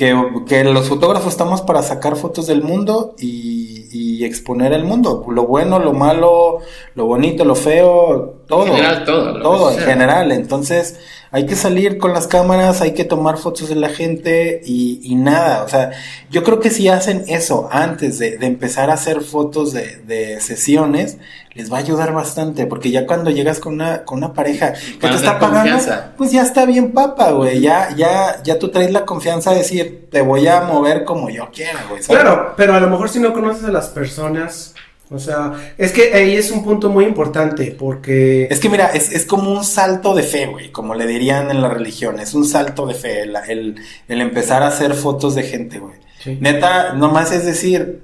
[0.00, 0.16] que,
[0.48, 5.26] que los fotógrafos estamos para sacar fotos del mundo y, y exponer el mundo.
[5.28, 6.60] Lo bueno, lo malo,
[6.94, 8.64] lo bonito, lo feo, todo.
[8.64, 10.32] En general, todo, Todo, en general.
[10.32, 10.98] Entonces,
[11.32, 15.14] hay que salir con las cámaras, hay que tomar fotos de la gente y, y
[15.14, 15.62] nada.
[15.62, 15.92] O sea,
[16.30, 20.40] yo creo que si hacen eso antes de, de empezar a hacer fotos de, de
[20.40, 21.18] sesiones,
[21.54, 22.66] les va a ayudar bastante.
[22.66, 26.12] Porque ya cuando llegas con una, con una pareja que te está pagando, confianza.
[26.16, 27.60] pues ya está bien papa, güey.
[27.60, 31.48] Ya, ya, ya tú traes la confianza de decir, te voy a mover como yo
[31.52, 32.02] quiera, güey.
[32.02, 32.22] ¿sabes?
[32.22, 34.74] Claro, pero a lo mejor si no conoces a las personas,
[35.10, 38.44] o sea, es que ahí es un punto muy importante porque...
[38.50, 41.60] Es que mira, es, es como un salto de fe, güey, como le dirían en
[41.62, 43.74] la religión, es un salto de fe, el, el,
[44.08, 45.94] el empezar a hacer fotos de gente, güey.
[46.22, 46.38] Sí.
[46.40, 48.02] Neta, nomás es decir,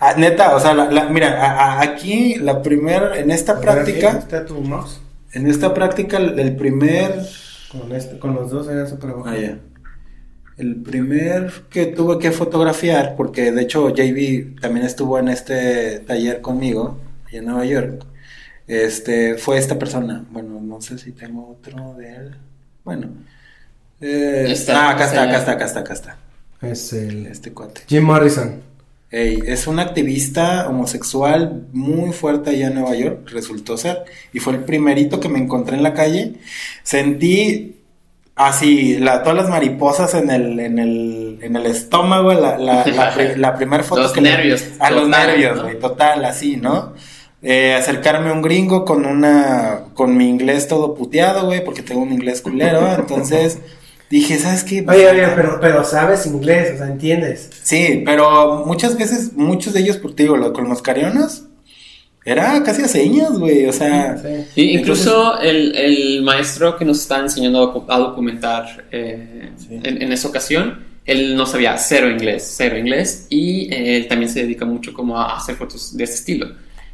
[0.00, 3.62] ah, neta, o sea, la- la- mira, a- a- aquí la primera, en esta aquí
[3.62, 5.00] práctica, Está tu mouse.
[5.32, 7.14] en esta práctica, el, el primer,
[7.72, 9.58] Con, este, con los dos allá súper ah, ya.
[10.58, 16.40] El primer que tuve que fotografiar, porque de hecho JB también estuvo en este taller
[16.40, 16.98] conmigo,
[17.30, 18.04] en Nueva York,
[18.66, 20.24] este, fue esta persona.
[20.30, 22.36] Bueno, no sé si tengo otro de él.
[22.84, 23.08] Bueno.
[24.00, 26.18] Eh, Está, ah, acá está, acá está, acá está, acá está.
[26.62, 27.82] Es el Este cuate.
[27.88, 28.62] Jim Morrison.
[29.10, 34.04] Ey, es un activista homosexual muy fuerte allá en Nueva York, resultó ser,
[34.34, 36.34] y fue el primerito que me encontré en la calle.
[36.82, 37.77] Sentí
[38.38, 43.14] así la, todas las mariposas en el, en el, en el estómago, la, la, la,
[43.14, 44.00] pri- la primera foto.
[44.02, 45.62] Los que le- nervios, a los total, nervios, ¿no?
[45.64, 46.94] güey, total, así, ¿no?
[47.42, 52.00] Eh, acercarme a un gringo con una, con mi inglés todo puteado, güey, porque tengo
[52.02, 53.58] un inglés culero, entonces
[54.10, 54.84] dije, ¿sabes qué?
[54.88, 57.50] Oye, oye, pero, pero sabes inglés, o sea, entiendes.
[57.62, 61.44] Sí, pero muchas veces, muchos de ellos, por digo, lo- con los carionas,
[62.30, 64.16] era casi a señas, güey, o sea...
[64.18, 64.62] Sí.
[64.62, 69.68] Y incluso el, el maestro que nos está enseñando a docu- a documentar eh, Sí.
[69.82, 74.30] en, en esa ocasión, él no sabía cero inglés, cero inglés, y eh, él también
[74.30, 76.46] se dedica mucho como a hacer fotos de ese estilo.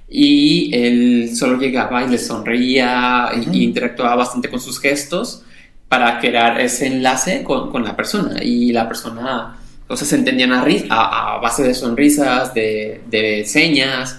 [0.08, 3.52] Y él solo llegaba y le sonreía y- Ujú.
[3.54, 5.42] y interactuaba bastante con sus gestos
[5.88, 8.42] para crear ese enlace con, con la persona.
[8.42, 9.56] Y la persona,
[9.88, 14.18] o sea, se entendían a, a, a base de sonrisas, de, de señas.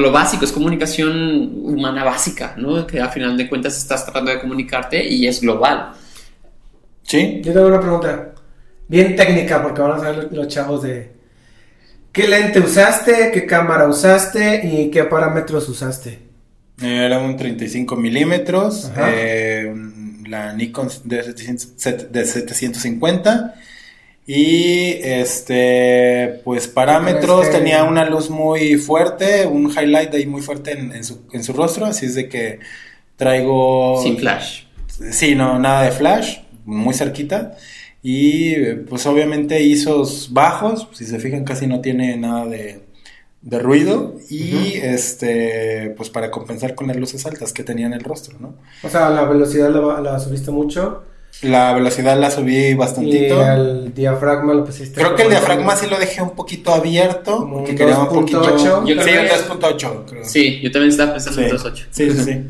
[0.00, 2.86] Lo básico, es comunicación humana básica, ¿no?
[2.86, 5.92] Que a final de cuentas estás tratando de comunicarte y es global.
[7.02, 8.34] Sí, Yo tengo una pregunta
[8.88, 11.12] bien técnica porque van a saber los chavos de
[12.12, 16.18] qué lente usaste, qué cámara usaste y qué parámetros usaste.
[16.80, 19.72] era un 35 milímetros, eh,
[20.26, 23.54] la Nikon de, 700 de 750
[24.26, 30.92] y este, pues parámetros, tenía una luz muy fuerte, un highlight ahí muy fuerte en,
[30.92, 32.58] en su, en su rostro, así es de que
[33.14, 34.00] traigo...
[34.02, 34.64] Sin flash.
[35.10, 37.56] Sí, no, nada de flash, muy cerquita.
[38.02, 38.54] Y
[38.88, 42.80] pues obviamente ISOs bajos, si se fijan casi no tiene nada de,
[43.42, 44.16] de ruido.
[44.28, 48.54] Y este, pues para compensar con las luces altas que tenía en el rostro, ¿no?
[48.82, 51.04] O sea, la velocidad la, la subiste mucho
[51.42, 53.46] La velocidad la subí y bastantito.
[53.46, 54.94] el diafragma lo pusiste.
[55.00, 58.08] Creo que el diafragma sí lo dejé un poquito abierto, Como porque un quería un
[58.08, 58.42] poquito...
[58.42, 58.58] 2.8.
[58.58, 60.24] Sí, Yo un creo que- 2.8, creo.
[60.24, 61.86] Sí, yo también estaba pensando Sí, en 2.8.
[61.90, 62.40] sí, sí, sí.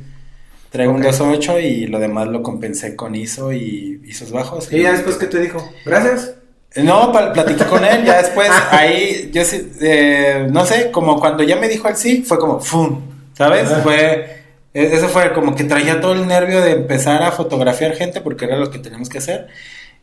[0.70, 4.72] Traigo un 2.8 y lo demás lo compensé con ISO y ISOs bajos.
[4.72, 5.68] Y ya después, ¿qué te dijo?
[5.84, 6.34] Gracias.
[6.76, 11.56] No, platiqué con él, ya después ahí, yo sí, eh, no sé, como cuando ya
[11.56, 13.00] me dijo el sí, fue como, ¡fum!
[13.32, 13.68] ¿Sabes?
[13.82, 14.42] Fue,
[14.82, 18.56] eso fue como que traía todo el nervio de empezar a fotografiar gente porque era
[18.56, 19.46] lo que teníamos que hacer.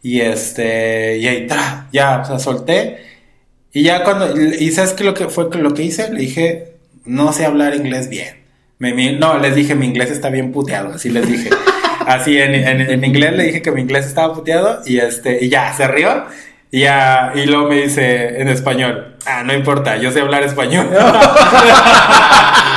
[0.01, 1.87] Y este, y ahí, ¡tra!
[1.93, 3.05] ya, o sea, solté.
[3.71, 6.11] Y ya cuando, y ¿sabes qué lo que fue lo que hice?
[6.11, 6.73] Le dije,
[7.05, 8.43] no sé hablar inglés bien.
[8.79, 11.49] Me- mi- no, les dije, mi inglés está bien puteado, así les dije.
[12.05, 15.47] Así en, en, en inglés le dije que mi inglés estaba puteado y este, y
[15.47, 16.25] ya, se rió.
[16.69, 20.89] Y ya, y luego me dice en español, ah, no importa, yo sé hablar español.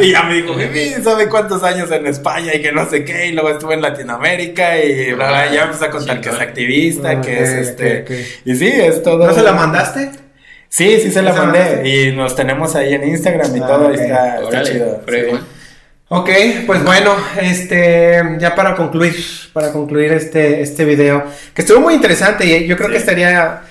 [0.00, 3.26] y ya me dijo, "Jimmy, ¿sabe cuántos años en España y que no sé qué?
[3.28, 7.20] Y luego estuve en Latinoamérica y bla, bla, ya empezó a contar que es activista,
[7.20, 8.04] que es este.
[8.44, 9.26] Y sí, es todo.
[9.26, 10.10] ¿No se la mandaste?
[10.68, 11.88] Sí, sí se la ¿Se la mandé.
[11.88, 15.02] Y nos tenemos ahí en Instagram y Ah, todo, está, está Órale, chido.
[16.14, 16.28] Ok,
[16.66, 19.14] pues bueno, este, ya para concluir,
[19.54, 22.92] para concluir este, este video, que estuvo muy interesante y yo creo Sí.
[22.92, 23.62] que estaría,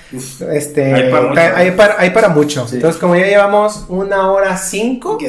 [0.51, 1.41] este, Hay para mucho.
[1.55, 2.67] hay para, hay para mucho.
[2.67, 2.75] Sí.
[2.77, 5.19] Entonces, como ya llevamos una hora cinco,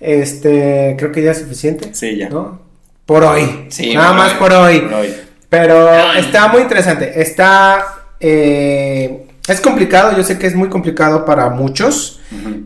[0.00, 2.28] este, creo que ya es suficiente, Sí, ya.
[2.30, 2.60] ¿no?
[3.04, 4.38] Por hoy, Sí, nada más hoy.
[4.38, 4.80] por hoy.
[4.80, 5.14] Por hoy.
[5.50, 6.20] Pero Ay.
[6.20, 7.20] está muy interesante.
[7.20, 7.84] Está.
[8.20, 12.20] eh, es complicado, yo sé que es muy complicado para muchos.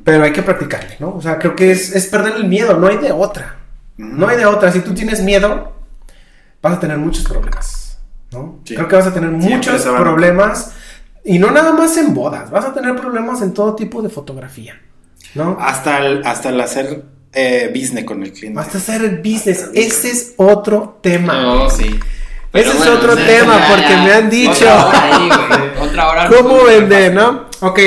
[0.04, 1.14] Pero hay que practicarle, ¿no?
[1.16, 3.56] O sea, creo que es, es perder el miedo, no hay de otra.
[3.96, 4.72] No hay de otra.
[4.72, 5.72] Si tú tienes miedo,
[6.60, 7.98] vas a tener muchos problemas,
[8.32, 8.60] ¿no?
[8.64, 8.74] Sí.
[8.74, 10.72] Creo que vas a tener Siempre muchos problemas.
[11.24, 14.80] Y no nada más en bodas, vas a tener problemas en todo tipo de fotografía,
[15.34, 15.56] ¿no?
[15.60, 18.56] Hasta el, hasta el hacer eh, business con el cliente.
[18.58, 19.70] Basta hacer el business.
[19.72, 21.40] Ese es otro tema.
[21.42, 22.00] No, sí.
[22.52, 24.02] Ese es otro tema, ya- porque ya.
[24.04, 24.50] me han dicho.
[24.50, 25.30] Otra hora ahí.
[25.80, 26.28] Otra hora.
[26.36, 27.46] ¿Cómo vender, no?
[27.60, 27.78] Ok,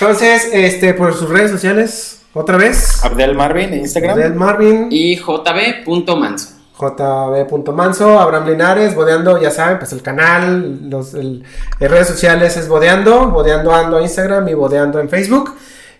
[0.00, 3.04] entonces, este, por sus redes sociales, otra vez.
[3.04, 4.18] Abdel Marvin en Instagram.
[4.18, 6.50] Del Marvin, Y jb.manso.
[6.78, 11.42] jb.manso, Abraham Linares, Bodeando, ya saben, pues el canal, los el-
[11.80, 15.54] en redes sociales es Bodeando, Bodeando Ando a Instagram y Bodeando en Facebook.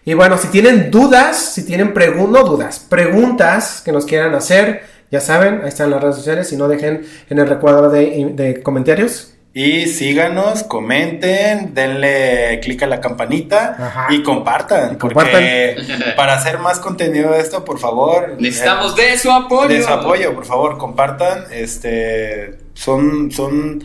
[0.04, 4.82] Y bueno, si tienen dudas, si tienen preguntas, no dudas, preguntas que nos quieran hacer,
[5.10, 8.62] ya saben, ahí están las redes sociales, si no dejen en el recuadro de, de
[8.62, 9.34] comentarios.
[9.54, 14.06] Y síganos, comenten, denle clic a la campanita Ajá.
[14.10, 14.96] y compartan.
[14.98, 15.32] compartan.
[15.32, 15.76] Porque
[16.16, 18.36] para hacer más contenido de esto, por favor.
[18.38, 19.68] Necesitamos eh, de su apoyo.
[19.68, 21.46] de su apoyo, por favor, compartan.
[21.50, 23.82] Este son, son,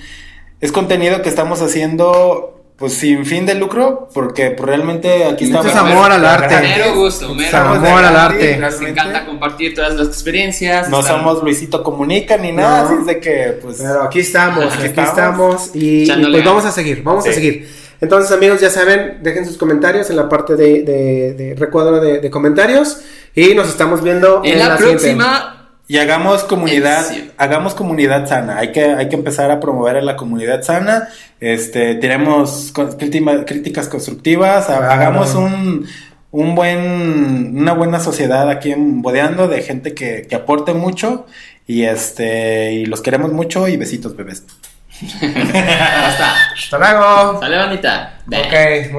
[0.60, 2.53] es contenido que estamos haciendo
[2.84, 5.68] pues sin fin de lucro, porque pues, realmente aquí Esto estamos.
[5.68, 6.54] es amor al arte.
[6.60, 8.58] Mero gusto, mero amor al arte.
[8.58, 10.90] Nos encanta compartir todas las experiencias.
[10.90, 12.86] No somos Luisito Comunica ni nada, No.
[12.90, 15.10] así es de que pues Pero aquí estamos, Aquí aquí estamos.
[15.10, 17.70] estamos, y, pues vamos a seguir, vamos a seguir.
[18.02, 22.20] Entonces amigos, ya saben, dejen sus comentarios en la parte de, de- de recuadro de,
[22.20, 22.98] de comentarios
[23.34, 25.63] y nos estamos viendo En la, próxima.
[25.88, 27.32] Y hagamos comunidad, Edición.
[27.38, 28.58] hagamos comunidad sana.
[28.58, 31.10] Hay que, hay que empezar a promover a la comunidad sana.
[31.42, 34.90] Este, tenemos con- crítima- críticas constructivas, Claro.
[34.90, 35.86] hagamos un,
[36.32, 41.26] un buen, una buena sociedad aquí en Bodeando de gente que, que aporte mucho.
[41.68, 44.44] Y este, y los queremos mucho y besitos, bebés.
[45.22, 46.34] Hasta.
[46.56, 47.40] Hasta luego.
[47.42, 48.14] Sale, bonita.
[48.28, 48.94] Ok.